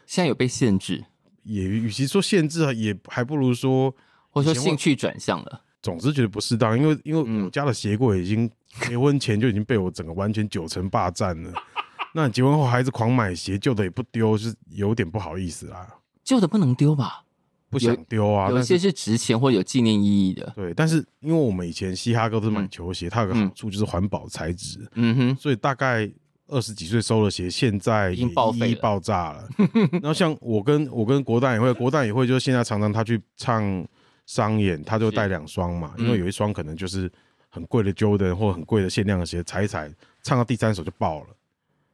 [0.06, 1.04] 现在有被限制，
[1.42, 3.94] 也与其说限制，也还不如说，
[4.30, 5.62] 或者说兴趣转向了。
[5.82, 8.50] 总之觉得不适当，因为因为我家的鞋柜已经
[8.86, 11.52] 结婚前就已经被我整个完全九成霸占了。
[12.12, 15.86] 那结婚后还是狂买鞋，旧的也不丢，是有点不好意思啦。
[16.22, 17.24] 旧的不能丢吧？
[17.68, 18.50] 不想丢啊。
[18.50, 20.52] 有些是值钱或有纪念意义的。
[20.56, 24.84] 对，但是因为我们以前嘻哈哥都是买球鞋，它有个好处就是环保材质。
[24.94, 25.36] 嗯哼。
[25.36, 26.10] 所以大概
[26.48, 29.48] 二十几岁收的鞋，现在已经爆一爆炸了。
[29.92, 33.86] 然后像我跟我跟国蛋也会，国蛋也会，就是现在常常他去唱
[34.26, 37.08] 商演，他就带两双嘛，因为有一双可能就是
[37.48, 39.88] 很贵的 Jordan 或很贵的限量的鞋，踩一踩，
[40.24, 41.26] 唱到第三首就爆了，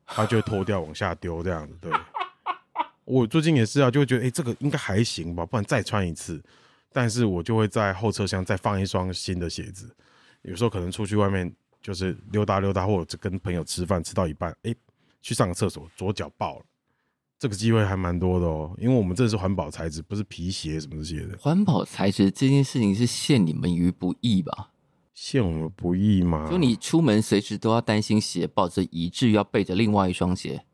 [0.07, 1.77] 他就会脱掉往下丢这样子。
[1.83, 1.93] 对。
[3.07, 6.43] 我最近也是啊，就会觉得，哎、欸，这个应该还行吧，不然再穿一次。
[6.93, 9.95] 但是我就会在后车厢再放一双新的鞋子。
[10.43, 11.51] 有时候可能出去外面
[11.81, 14.77] 就是溜达溜达，或者跟朋友吃饭，吃到一半，哎、欸，
[15.23, 16.65] 去上个厕所，左脚爆了。
[17.39, 21.39] 这个机会还蛮多的哦，因为我们这是环保材质，不是皮鞋什么这些的。
[21.39, 24.71] 环保材质这件事情是陷你们于不义吧？
[25.15, 26.49] 陷我们不义吗？
[26.51, 30.66] 就你出门随时都要担心鞋爆，这以至于要备着另外一双鞋。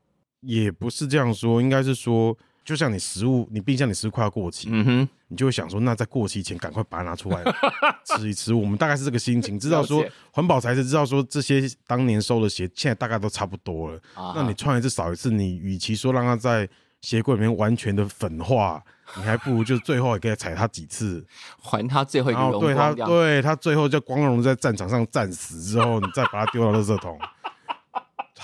[0.42, 7.42] 也不是这样说，应该是说，就像你食物，你冰箱里食物快要过期，嗯哼，你就会想说，那在过期前赶快把它拿出来
[8.04, 8.52] 吃一吃。
[8.52, 14.00] 我们大概是这个心情，知道说环保材质，知道说这些当年收的鞋现在大概都差不多了。
[14.14, 16.68] 啊、那你穿一次少一次，你与其说让它在
[17.00, 18.82] 鞋柜里面完全的粉化，
[19.16, 21.24] 你还不如就最后也可以踩它几次，
[21.60, 22.60] 还它最后一个荣光。
[22.60, 27.18] 对它，对它最后就光荣在战场上战死之后，你再把它丢到垃圾桶。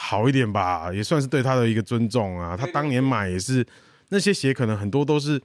[0.09, 2.57] 好一点吧，也算是对他的一个尊重啊。
[2.57, 3.67] 他当年买也是
[4.09, 5.39] 那些鞋，可能很多都是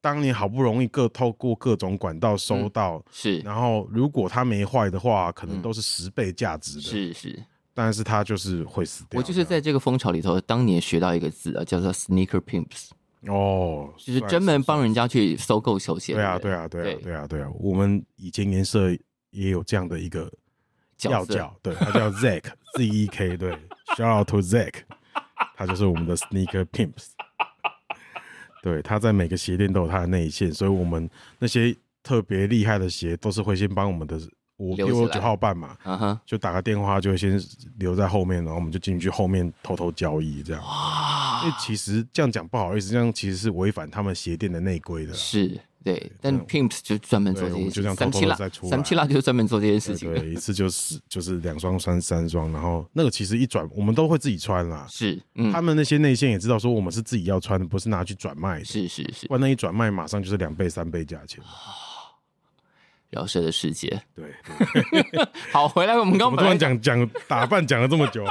[0.00, 3.38] 当年好不容易各透过各种管道收到，嗯、是。
[3.38, 7.40] 然后如果他没坏的话，可能都是十倍价值的，是是。
[7.72, 9.16] 但是他就是会死掉。
[9.16, 12.88] 我就是在这个风潮里头，当年学到一个字啊，叫做 sneaker pimps。
[13.28, 16.14] 哦，就是专门帮人家去收购球鞋。
[16.14, 17.48] 对啊，对啊，对啊，对啊，对啊，对啊。
[17.60, 18.90] 我们以前颜色
[19.30, 20.28] 也有这样的一个。
[21.00, 23.58] 叫叫，对，他叫 Zek，Z E K，对
[23.96, 24.74] ，Shout out to Zek，
[25.56, 27.08] 他就是我们的 Sneaker Pimps，
[28.62, 34.20] 对，他在每个鞋店都有他的内线，所以我们那些特别厉害的鞋都是会先帮我们的
[34.56, 35.76] 我给我九号半嘛，
[36.26, 37.40] 就打个电话就会先
[37.78, 45.60] 留在后面，然后我们就进去后面偷偷交易这样，哇，因为其实这样讲不好意思，这样其实是违反他们鞋店的内规的，是。
[45.82, 48.36] 对，但 Pimps 就专门做这些事，三七辣，
[48.68, 50.12] 三七辣就是专门做这件事情。
[50.12, 54.86] 对，一次就是就是两双穿三双，然后那个其实一转，我们都会自己穿啦。
[54.90, 58.64] 是，嗯、他们那些内线也知道说我们是自己要穿的，不是拿去转卖的。
[58.66, 61.42] 是是是，万那一转卖，马上就是两倍三倍价钱。
[63.08, 64.24] 饶舌的世界，对，
[64.92, 68.24] 对 好，回来我们刚刚突然讲讲打扮讲了这么久，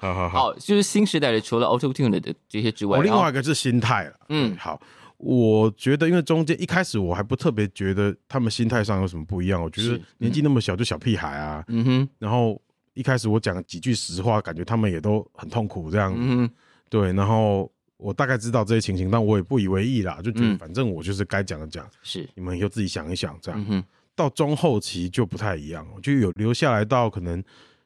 [0.00, 4.14] 好好好，就是新时代的，除了 Auto Tune 的这些之外，哦、另外一个是心态了。
[4.28, 4.82] 嗯，好。
[5.22, 9.62] 我觉得，因为中间一开始我还不特别觉得他们心态上有什么不一样。
[9.62, 12.08] 我觉得年纪那么小就小屁孩啊，嗯哼。
[12.18, 12.60] 然后
[12.94, 16.50] 一开始我讲几句实话，感觉他们也都很痛苦这样，嗯哼。
[16.90, 23.60] 对，然后我大概知道这些情形，但我也不以为意啦，就觉得反正我就是该讲的讲，是你们以后自己想一想这样。
[23.60, 23.84] 嗯哼。
[24.16, 27.42] 到中后期就不太一样，就有留下来到可能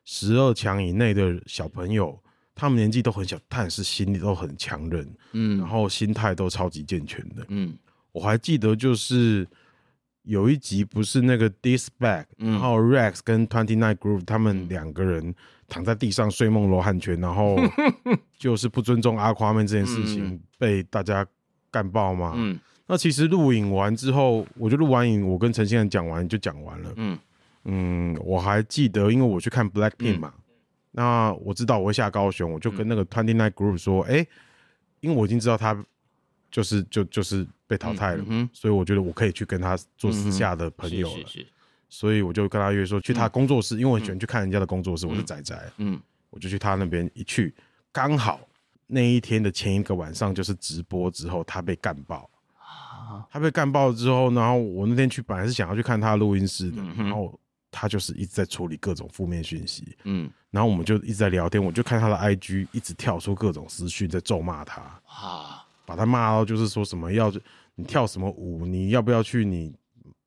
[0.07, 2.19] 十二强以内的小朋友。
[2.57, 7.77] 他们年纪都很小，但是心里都很强韧，嗯，然后心态都超级健全的，嗯，
[8.13, 9.47] 我还记得就是
[10.23, 11.49] 有一集不是那个
[12.39, 15.35] 嗯，然后 Rex 跟 Twenty Nine Group 他们两个人
[15.69, 17.57] 躺在地上睡梦罗汉拳，然后
[18.39, 21.25] 就是不尊重 Aquaman 这件事情被大家
[21.71, 27.19] 干爆嘛，嗯，那其实录影完之后，我就录完影，我跟陈先生讲完就讲完了，嗯。
[27.69, 30.33] 嗯，我还记得，因为我去看 Blackpink 嘛。
[30.99, 34.29] 那我知道我会下高雄，我就跟那个 Twenty Nine Group 说，哎、欸，
[35.01, 35.77] 因为我已经知道他
[36.51, 41.47] 就是就就是被淘汰了，所以我觉得我可以去跟他做私下的朋友了，嗯、是是是，
[41.91, 47.55] 所以我就跟他约说去他工作室，嗯、因为我很喜欢去看人家的工作室，嗯、我是仔仔，嗯，我就去他那边一去，
[47.93, 48.41] 刚好
[48.87, 57.39] 那一天的前一个晚上就是直播之后，他被干爆，啊、他被干爆之后，然后我那天去本来是想要去看他录音室的，嗯、然后。
[57.79, 67.31] 他就是一直在处理各种负面讯息，嗯，然后我们就一直在聊天，我就看他的 IG 一直跳出各种私讯在咒骂他，啊，把他骂到就是说什么要
[67.75, 69.75] 你跳什么舞，你要不要去你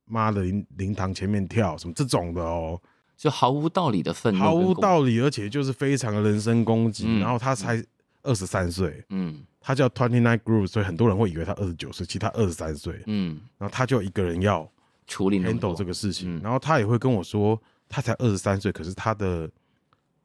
[0.05, 2.79] 妈的灵灵堂前面跳什么这种的哦，
[3.17, 7.05] 就毫无道理的愤怒，毫无道理，而且就是非常的人身攻击。
[7.07, 7.83] 嗯、然后他才
[8.21, 14.69] 二十三岁，嗯，他叫 Twenty Nine Group，所以很多人会以为他二十九岁，其实他二十三岁，嗯，然后他就一个人要。
[15.09, 19.49] 处理 handle 这个事情，嗯、然后他也会跟我说，他才二十三岁，可是他的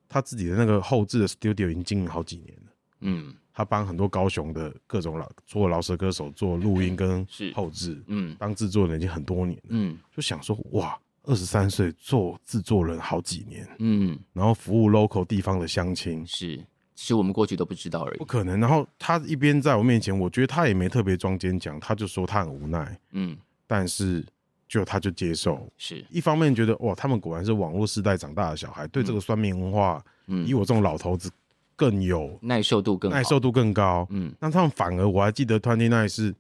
[0.07, 2.72] 他自己的那个后置的 studio 已经经营好几年了。
[3.01, 9.64] 嗯，他帮很多高雄的各种老做饶舌歌手做录音跟后置，嗯，当制作人已经很多年了。
[9.70, 16.59] 嗯，就想说哇，二十三岁做制作人好几年，嗯，然后服务 local 地方的乡亲，是，
[16.95, 18.61] 其实我们过去都不知道而已，不可能。
[18.61, 23.35] 然后他一边在我面前，我觉得他也没特别装坚强，他就说他很无奈，嗯，
[23.66, 24.22] 但是。
[24.67, 26.05] 就他就接受，是。
[26.11, 31.31] 一方面觉得哇，他们果然是网络时代长大的小孩，对这个酸民文化，嗯，比我这种老头子
[31.77, 36.35] 更有耐受度更耐受度更高，嗯，那他们反而我还记得 Twenty Nine 是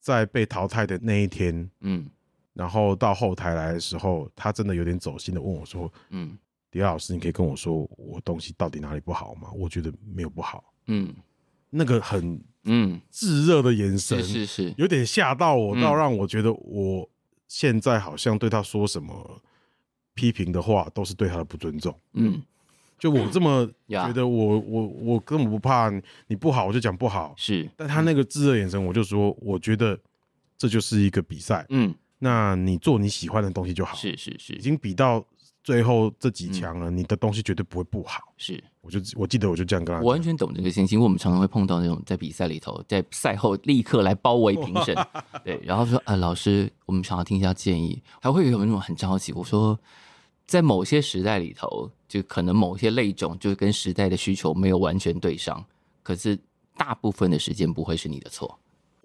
[0.00, 2.06] 在被淘汰的那一天，嗯，
[2.52, 6.36] 然后到后台来的时候，他真的有点走心的问我说，嗯，
[6.70, 9.48] 迪亚老师，你可以跟我说我东西到底哪里不好吗？
[9.54, 11.14] 我觉得没有不好，嗯，
[11.70, 13.00] 那个很嗯。
[13.10, 17.08] 炙热的眼神，是是是，有点吓到我，到让我觉得我。
[17.48, 19.42] 现在好像对他说什么
[20.14, 21.92] 批评的话，都是对他的不尊重。
[22.12, 22.42] 嗯，
[22.98, 25.90] 就我这么 觉得我，我我我根本不怕
[26.26, 27.34] 你不好，我就讲不好。
[27.36, 29.98] 是，但他那个炙热眼神，我就说，我觉得
[30.56, 31.64] 这就是一个比赛。
[31.70, 33.96] 嗯，那你做你喜欢的东西就好。
[33.96, 35.24] 是是是，已经比到
[35.62, 38.34] 最后这几强了，嗯、你的东西绝对不会不好。
[38.36, 40.96] 是，我就我记得我就这样跟他讲，我完全懂这个心情。
[40.96, 44.96] 因为我们常常会碰到那种在比赛里头，在赛后立刻来包围评审，
[45.44, 49.30] 对，然后说啊、呃，老师，我们想要听一下建议，还会有那种很着急。
[49.34, 49.78] 我说，
[50.46, 55.62] 在某些时代里头，就可能某些类种就跟时代的需求没有完全对上，
[56.02, 56.38] 可是
[56.74, 58.58] 大部分的时间不会是你的错。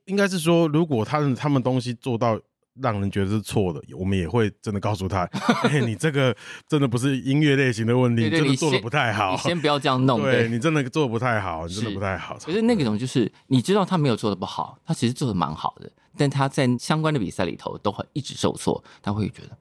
[0.05, 2.39] 应该是说，如果他们他们东西做到。
[2.81, 5.23] 让人觉得是错的，我们也会真的告诉他，
[5.69, 6.35] 哎、欸，你这个
[6.67, 9.33] 真的不是音乐类型的问题，对对真的做的不太好。
[9.33, 12.35] 你先，不要这样弄，对，对你真的做的不太好，你真的不太好。
[12.43, 19.57] 可是那个种就是，你知道他没有做的不好，他其实做的蛮好的，但他在相关的比赛里头都会一直受挫，他会觉得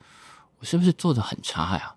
[0.58, 1.94] 我是不是做的很差呀？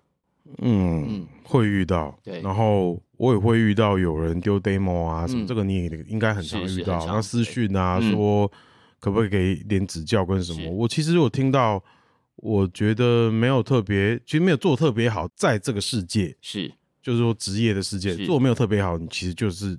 [0.58, 8.52] 嗯，嗯会遇到，对，然后我也会遇到有人丢 demo 啊什么，嗯、这个你也应该很常遇到，然后私讯啊说。
[8.98, 10.70] 可不可以给点指教跟什么？
[10.70, 11.82] 我其实我听到，
[12.36, 16.72] 我觉得没有特别，其实没有做特别好，在这个世界是，
[17.02, 19.78] 就是说职业的世界做没有特别好，你其实就是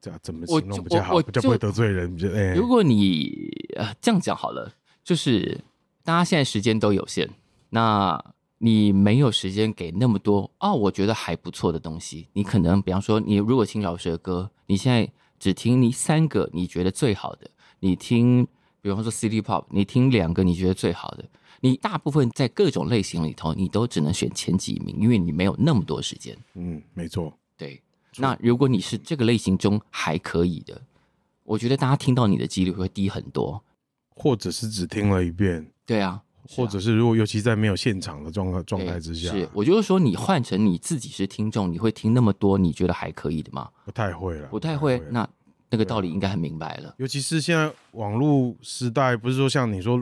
[0.00, 2.16] 这样怎么形容比较好，比较不会得罪人。
[2.34, 4.72] 哎，如果你呃这样讲好了，
[5.04, 5.60] 就是
[6.02, 7.28] 大家现在时间都有限，
[7.70, 8.22] 那
[8.58, 17.50] 你没有时间给那么多哦，我觉得还不错的东西，你可能比方说，你如果听老师的歌，你现在只听你三个你觉得最好的。
[17.82, 18.46] 你听，
[18.80, 21.28] 比方说 City Pop，你听两个你觉得最好的，
[21.60, 26.36] 你大部分在各种类型里头，你都只能选前几名，因为你没有那么多时间。
[26.54, 27.36] 嗯，没错。
[27.56, 27.82] 对，
[28.18, 30.80] 那如果你是这个类型中还可以的，
[31.42, 33.60] 我觉得大家听到你的几率会低很多，
[34.10, 35.68] 或者是只听了一遍。
[35.84, 43.68] 对啊，或者是如果尤其在没有现场的状态状态之下，是，我就是说你换成你自己是听众，你会听那么多，你觉得还可以的吗？
[43.84, 45.02] 不太会了，不太会。
[45.10, 45.28] 那。
[45.72, 49.98] 那个道理应该很明白了，尤其是现在网络时代，不是说像你说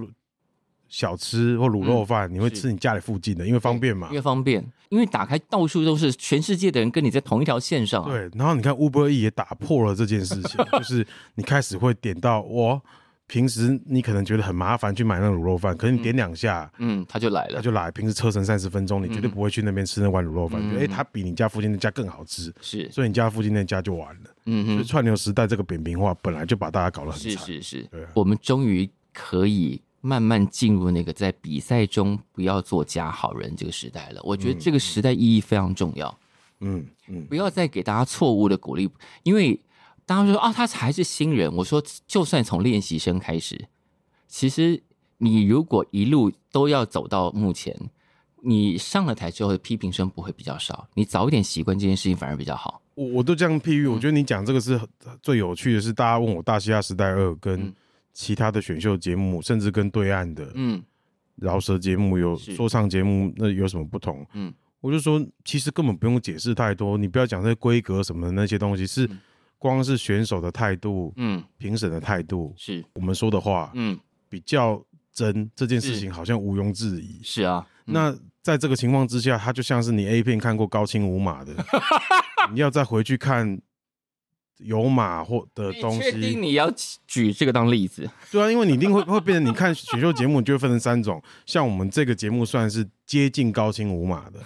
[0.89, 8.05] 小吃或卤肉饭，你会吃你家里附近的，因为方便嘛，因为方便，因为打开到处都是全世界的人跟你在同一条线上。
[8.05, 11.07] 对，然后你看 Uber E 也打破了这件事情， 就是
[11.37, 12.83] 你开始会点到我。
[13.31, 17.89] 平时你可能觉得很麻烦去买那个卤肉饭，可是你点两下，嗯，他就来了，他就来。
[17.93, 24.31] 平时车程三十分钟，你绝对不会去那边吃那碗卤肉饭，哎，他比你家附近那家更好吃，是，所以你家附近那家就完了。
[24.47, 27.31] 嗯哼，所以串流时代这个扁平化本来就把大家搞得很惨。
[27.31, 34.21] 是是是，对，我们终于可以慢慢进入那个在比赛中不要做假好人这个时代了。
[34.25, 36.19] 我觉得这个时代意义非常重要。
[36.59, 38.91] 嗯嗯，不要再给大家错误的鼓励，
[39.23, 39.61] 因为。
[40.11, 41.49] 当时说啊，他还是新人。
[41.55, 43.69] 我说，就算从练习生开始，
[44.27, 44.83] 其实
[45.19, 47.73] 你如果一路都要走到目前，
[48.43, 50.89] 你上了台之后的批评声不会比较少。
[50.95, 52.83] 你早一点习惯这件事情反而比较好。
[52.97, 54.81] 我我都这样譬喻，我觉得你讲这个是
[55.23, 57.73] 最有趣的是，大家问我《大嘻哈时代二》跟
[58.13, 60.83] 其他的选秀节目，甚至跟对岸的嗯
[61.37, 64.27] 饶舌节目有说唱节目，那有什么不同？
[64.33, 69.09] 嗯，我就说，其实根本不用解释太多，你不要讲这些规格什么的那些东西是。
[69.61, 72.83] 光是选手的态度，嗯，评审的态度，是。
[72.95, 73.97] 我们说的话，嗯，
[74.27, 74.83] 比较
[75.13, 77.21] 真，这件事情好像毋庸置疑。
[77.23, 81.55] 是啊，那在这个情况之下，他就像是你 A 片看过高清无码的，
[82.55, 83.61] 你要再回去看
[84.57, 86.73] 有码或的东西，确定你要
[87.07, 88.09] 举这个当例子？
[88.33, 94.41] 对啊，因为你一定会 会变成你看选秀节目，就会分成三种，像我们这个节目算是接近高清无码的，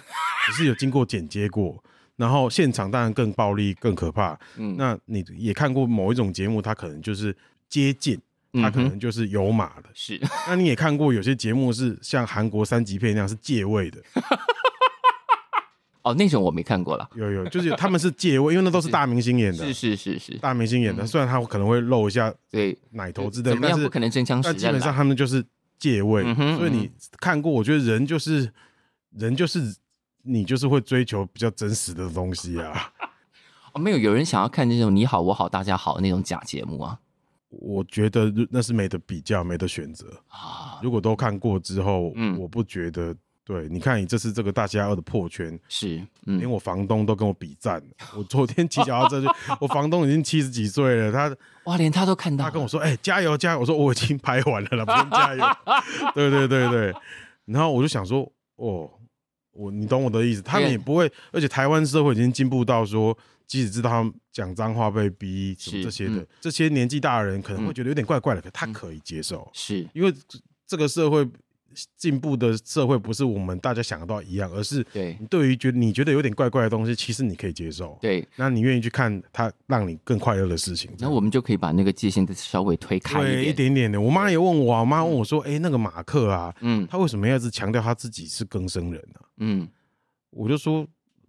[0.45, 1.81] 只是有经过剪接过。
[2.17, 4.39] 然后现场当然更暴力、更可怕。
[4.57, 7.35] 嗯，那你也看过某一种节目，它可能就是
[7.67, 8.17] 接近，
[8.53, 9.89] 它可能就是有码的。
[9.93, 14.01] 是， 那你也看过有些节目是像韩国三级片那样是借位的。
[16.03, 17.09] 哦，那种我没看过了。
[17.15, 19.65] 有有，就是他们是借位，因为那都是大明星演的。
[19.65, 24.53] 是是是是，大明星演的，虽然他可能会露一下对奶头之类的，怎么样不可能真枪实弹。
[24.53, 25.43] 但基本上他们就是
[25.77, 26.23] 借位，
[26.55, 26.89] 所以你
[27.19, 28.49] 看过，我觉得人就是
[29.11, 29.75] 人就是。
[30.25, 32.91] 你就是会追求比较真实的东西啊！
[33.73, 36.99] 哦，没有，有人想要看那种你好我好大家好的那种假节目啊？
[37.49, 40.79] 我觉得那是没得比较，没得选择啊。
[40.81, 43.15] 如果都看过之后，嗯，我不觉得。
[43.47, 47.79] 对，你看你这次这个大家二的破圈，是、嗯、连我房东都跟我比赞。
[48.17, 49.27] 我昨天骑脚踏车去，
[49.61, 55.45] 我房东已经七十几岁了，他哇，连他都看到，他跟我说：“哎、欸，加油加油！”我说：“我已经拍完了了，不用加油。
[56.15, 56.91] ”对对对对，
[57.45, 58.89] 然后我就想说：“哦。”
[59.55, 69.87] 我你懂我的意思，他们也不会，而且台湾社会已经进步到说，即使知道他们讲脏话被逼什么这些的，嗯、这些年纪大的人可能会觉得有点怪怪的，嗯、可他可以接受，是。
[69.93, 70.13] 因为
[70.67, 71.27] 这个社会。
[71.97, 77.97] 进步的社会不是我们大家想到一样，而是对对于觉得你觉得有点怪怪的东西，其实你可以接受。
[78.01, 83.99] 对，那你愿意去看它让你更快乐的事情，那我们就可以把那个界限再稍微推开一点，对，一点点的。
[83.99, 89.67] 我妈也问我，我妈问我说：“哎、欸，那个马克啊，嗯，他为什么要一直强调他自己是更生人呢、啊？”嗯，
[90.31, 90.87] 我就说。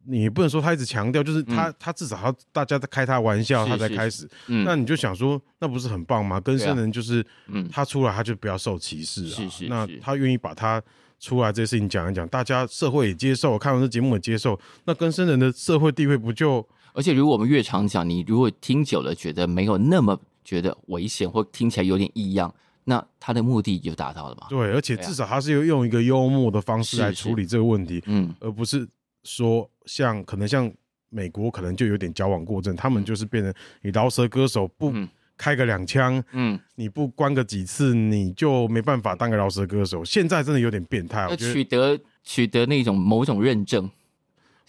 [0.09, 4.29] 你不能说他一直强调，就是他、嗯、他至少他大家在开他玩笑，他才开始。
[4.47, 6.41] 嗯，那你就想说，那不是很棒吗？
[6.41, 9.31] 跟生人就是，嗯，他出来他就不要受歧视啊。
[9.31, 9.67] 是是，是。
[9.69, 10.81] 那他愿意把他
[11.19, 16.67] 出来这些事情讲一讲，大家社会也接受，看完这节目也接受，那跟生人的社会地位不就？
[16.93, 22.55] 而且如果我们越常讲，你如果听久了觉得没有那么觉得危险，或听起来有点异样，
[22.85, 24.47] 那他的目的就达到了嘛？
[24.49, 28.89] 对，而且至少他是用用一个幽默的方式来处理这个问题，嗯，而不是。
[29.29, 30.71] 说像可能像
[31.09, 34.93] 美国可能就有点矫枉过正，他们就是变成你饶舌歌手不
[35.37, 40.05] 开个两枪，嗯，你不关个几次，你就没办法当个饶舌歌手。
[40.05, 43.89] 现在真的有点变态，我觉得取得取得那种某种认证，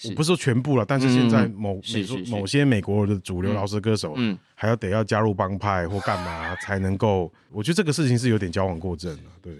[0.03, 1.81] 我不是说全部了，但是现在某
[2.29, 9.31] 某些美国的主流饶舌歌手，嗯，还要得要加入帮派或干嘛才能够，我觉得这个事情是有点矫枉过正了。
[9.41, 9.53] 对，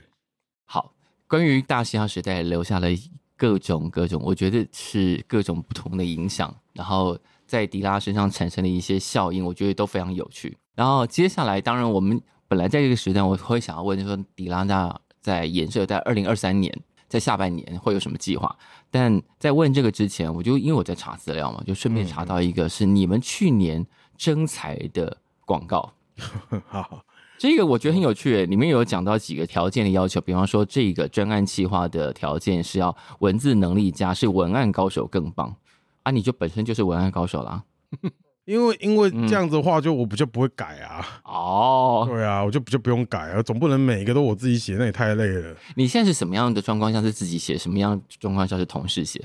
[0.66, 0.94] 好，
[1.26, 2.88] 关于大嘻哈时代留下了。
[3.38, 10.58] 各种各种，我觉得是各种不同的影响，然后在迪拉身上产生的一些效应，我觉得都非常有趣。
[10.76, 16.76] 然后接下来，当然我们本来在这个时段，我会想要问说，迪拉那在颜社在二零二三年
[17.08, 18.54] 在下半年会有什么计划？
[18.90, 23.86] 但在问这个之前，我就因为我在查资料嘛，就顺便查到一个是你们去年
[24.18, 25.94] 征才的广告。
[26.68, 27.04] 好。
[27.38, 35.56] 这个我觉得很有趣，里面有讲到几个条件的要求，比方说这个专案企划的条件是要文字能力佳，是文案高手更棒
[36.04, 36.12] 啊！
[36.12, 37.64] 你就本身就是文案高手啦，
[38.46, 41.06] 因为因为这样子的话，就我不就不会改啊。
[41.26, 45.56] 哦，对啊，我就就不用改啊，总不能每一个都我自己写，那也太累了。
[45.76, 49.24] 你现在是什么样的状况下是自己写，什么样的状况下是同事写？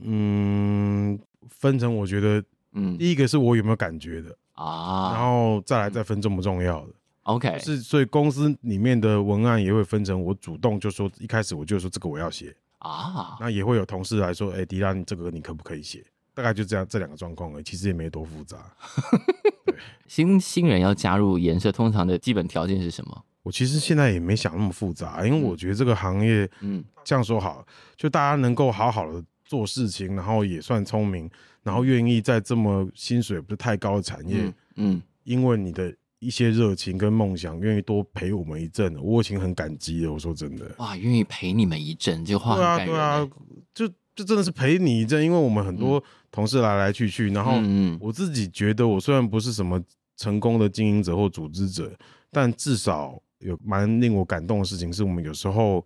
[0.00, 2.44] 嗯，分成我觉得，
[2.74, 6.88] 嗯，第一个是我有没有感觉的啊，然后再来再分重不重要的。
[7.28, 16.02] OK，是，所以公司里面的文案也会分成我主动就说，一开始我就说这个我要写啊，那也会有同事来说，哎、欸，迪拉，你这个你可不可以写？
[16.32, 18.56] 大概就这样这两个状况而已，其实也没多复杂。
[19.66, 19.74] 对，
[20.06, 23.24] 新新人要加入颜色，通常的基本条件是什么？
[23.42, 27.62] 我其实现在也没想那么复杂，因为我觉得这个行业，嗯，这样说好，
[27.94, 31.30] 就大家能够好好的做事情，然后也算聪明，
[31.62, 35.94] 然后愿意在这么薪水不是太高的产业，嗯，嗯，因为你的。
[36.20, 40.12] 一些热情跟梦想，愿意多陪我们一阵，我已经很感激了。
[40.12, 42.56] 我说真的，哇，愿意陪你们一阵，这话。
[42.56, 43.28] 对啊，对啊，
[43.72, 47.52] 就就真的是陪你一阵，因为我们很多同事来来去去，嗯、然后
[48.00, 49.80] 我自己觉得，我虽然不是什么
[50.16, 51.96] 成功的经营者或组织者，
[52.32, 55.84] 但至少有蛮令我感动的事情，是我们有时候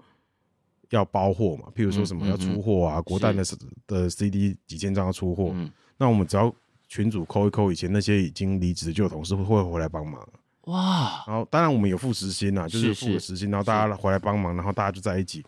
[0.90, 3.44] 要包货嘛，譬如说什么要出货啊，嗯嗯嗯国诞的
[3.86, 6.54] 的 CD 几千张要出货，嗯、那我们只要。
[6.92, 10.28] 群主扣一扣，以前那些已经离职的旧同事会会回来帮忙。
[10.64, 11.24] 哇！
[11.26, 15.42] 然后当然我们有付时薪呐，就是付了时薪，然后大家回来帮忙，然后大家就在一起，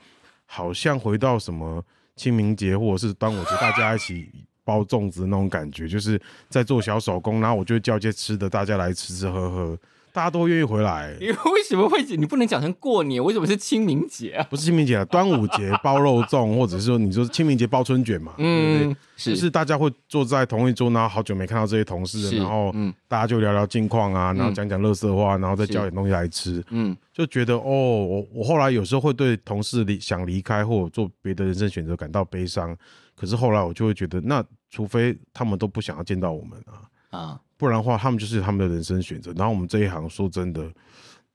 [0.47, 1.85] 好像回到什么
[2.17, 4.31] 清明节或者是端午节，大家一起
[4.65, 6.19] 包粽子那种感觉，就是
[6.49, 9.79] 在做小手工，然后我就叫一些吃的，大家来吃吃喝喝。
[10.15, 12.01] 大家都愿意回来，你为什么会？
[12.17, 14.47] 你不能讲成过年，为什么是清明节啊？
[14.49, 18.33] 不是清明节啊，端午节包肉粽，或者是说你说清明节包春卷嘛？
[18.39, 22.73] 嗯，对对是，就是大家会坐在同一桌，然后好久没看到这些同事，然后
[23.09, 32.77] 大家就聊聊近况啊，然后讲讲乐色话，然后再叫点东西来吃，嗯，就觉得哦，我我后来有时候会对同事离想离开或者做别的人生选择感到悲伤，
[33.17, 36.87] 可是后来我就会觉得，那除非他们都不想要见到我们啊。
[37.15, 39.33] 啊，不然的话，他们就是他们的人生选择。
[39.33, 40.69] 然后我们这一行，说真的，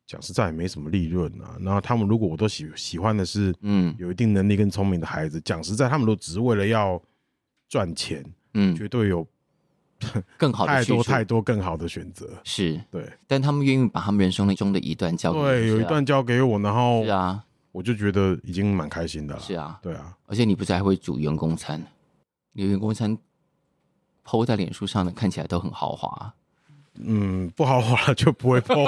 [0.06, 1.56] 讲实在也没什么利润啊。
[1.62, 7.02] 然后他们如果我都喜喜欢的是，嗯，有一定能力跟聪明的孩子，讲实在，他们都只是为了要
[7.68, 8.24] 赚钱，
[8.54, 9.26] 嗯，绝对有
[10.38, 12.30] 更好的太多太多更好的选择。
[12.44, 19.40] 是对，但他们愿意把他们人生中的一段交给，对，有一段交给我，然后是啊，我就觉得已经蛮开心的了。
[19.40, 21.82] 是啊，对啊，而且你不是还会煮员工餐？
[22.54, 23.16] 你员工餐
[24.30, 26.34] PO 在脸书上的，看起来都很豪华。
[27.02, 28.86] 嗯，不豪华就不会 po，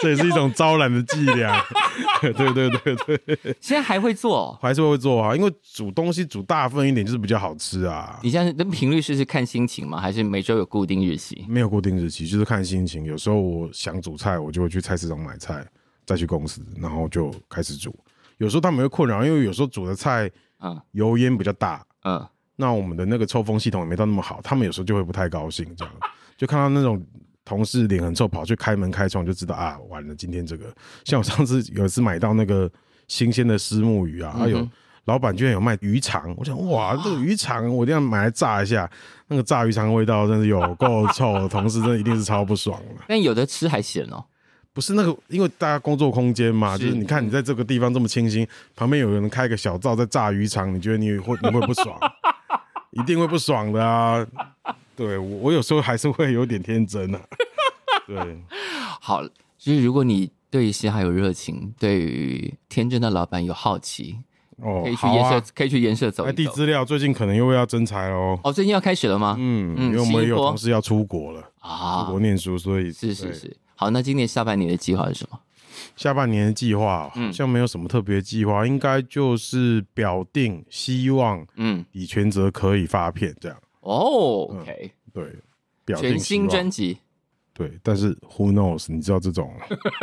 [0.00, 1.60] 这也是一种招揽的伎俩。
[2.22, 5.34] 对对对对，现在还会做，还是会做啊？
[5.34, 8.18] 因为煮东西煮大份一点就是比较好吃啊。
[8.22, 10.00] 你现在的频率是是看心情吗？
[10.00, 11.44] 还是每周有固定日期？
[11.48, 13.04] 没有固定日期，就是看心情。
[13.04, 15.66] 有时候我想煮菜，我就会去菜市场买菜，
[16.06, 17.94] 再去公司，然后就开始煮。
[18.38, 22.24] 有时候他们会困扰，因为有时候煮的菜，啊，油烟比较大，嗯，
[22.56, 25.94] 那我们的那个抽风系统也没到那么好，他们有时候就会不太高兴，这样。
[26.36, 27.04] 就看到那种
[27.44, 30.74] 同事脸很臭，跑去开门开窗，就知道啊，完了，今天这个。
[31.04, 32.70] 像我上次有一次买到那个
[33.06, 34.68] 新鲜的虱目鱼啊，还、嗯、有
[35.04, 38.90] 老板居然有卖鱼肠，我想哇，这个鱼肠我一定要买来炸一下。
[39.28, 43.04] 那个炸鱼肠的味道真是有够臭，同事真的一定是超不爽的。
[43.08, 44.24] 但有的吃还咸哦，
[44.72, 51.98] 不是那个，因为大家工作空间嘛，是就是你看你在这个地方这么清新，旁边有人开个小灶在炸鱼肠，你觉得你会你会不爽？
[52.94, 54.26] 一定会不爽的啊。
[54.96, 57.20] 对我，我有时候还是会有点天真啊。
[58.06, 58.16] 对，
[59.00, 59.22] 好，
[59.58, 64.16] 就是如果你对嘻哈有热情，对于天真的老板有好奇，
[64.58, 66.32] 哦，可以去颜色，啊、可以去颜色走一走。
[66.32, 68.38] 递资料，最近可能又要征才喽。
[68.44, 69.34] 哦，最近要开始了吗？
[69.38, 73.56] 嗯，嗯，因为我们有同事要出国了啊，出国念书，所以是是是。
[73.74, 75.40] 好，那今年下半年的计划是什么？
[75.96, 83.58] 下半年的计划好像没有什么特别计划，嗯、应该就是表定希望，嗯，李权哲可以发片这样。
[83.80, 85.36] 哦，OK，对，
[85.84, 86.98] 表定全新专辑。
[87.52, 88.92] 对，但是 Who knows？
[88.92, 89.54] 你知道这种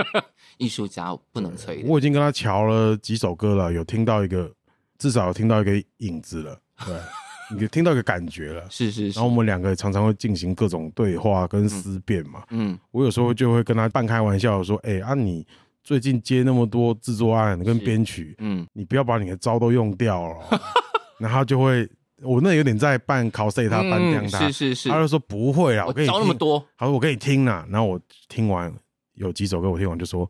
[0.58, 1.84] 艺术家不能催。
[1.86, 4.50] 我已经跟他瞧了几首歌了，有听到一个，
[4.98, 6.58] 至少有听到一个影子了。
[6.86, 6.96] 对，
[7.60, 8.66] 你听到一个感觉了。
[8.70, 9.20] 是是是。
[9.20, 12.44] 然后我们两个常常会进行各种对话跟思辨嘛。
[12.52, 12.80] 嗯。
[12.92, 15.46] 我有时候就会跟他半开玩笑说：“哎、欸，啊你
[15.84, 20.36] 最近接那么多制作案跟编曲，嗯，你不要把你的招都用掉了。
[21.20, 21.90] ”然后他就会。
[22.24, 28.72] 我那有点在办 cos 他，扮亮他，是是是，他就说不会啊，我跟你招那么多，他说我给你听啦，然后我听完
[29.16, 30.30] 有几首歌，我听完就说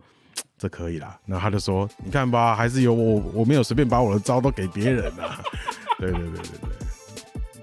[0.57, 5.41] 这可以啦，然后他就说你看吧，还是有我，我没有随便把我的招都给别人啊，
[5.99, 6.69] 对对对对对，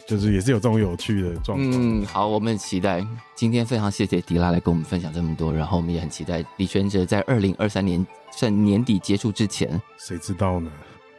[0.08, 1.70] 就是也是有这种有趣的状况。
[1.70, 8.04] 嗯，好，我们很期待今天非常谢谢迪拉来跟我们分享这么多，然后我们也很期待李权哲在二零二三年
[8.34, 10.70] 在年底结束之前，谁知道呢？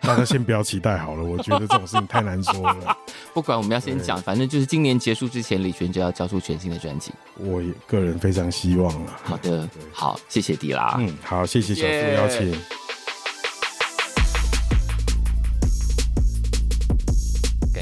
[0.01, 2.97] 大家先不要期待好了，我觉得这种事情太难说了。
[3.31, 7.11] 不管我们要先讲，反正就是今年结束之前，李权哲要交出全新的专辑。
[7.35, 9.13] 我也个人非常希望了。
[9.23, 10.95] 好的，好，谢谢迪拉。
[10.97, 12.49] 嗯，好，谢谢小树邀请。
[12.51, 12.59] 感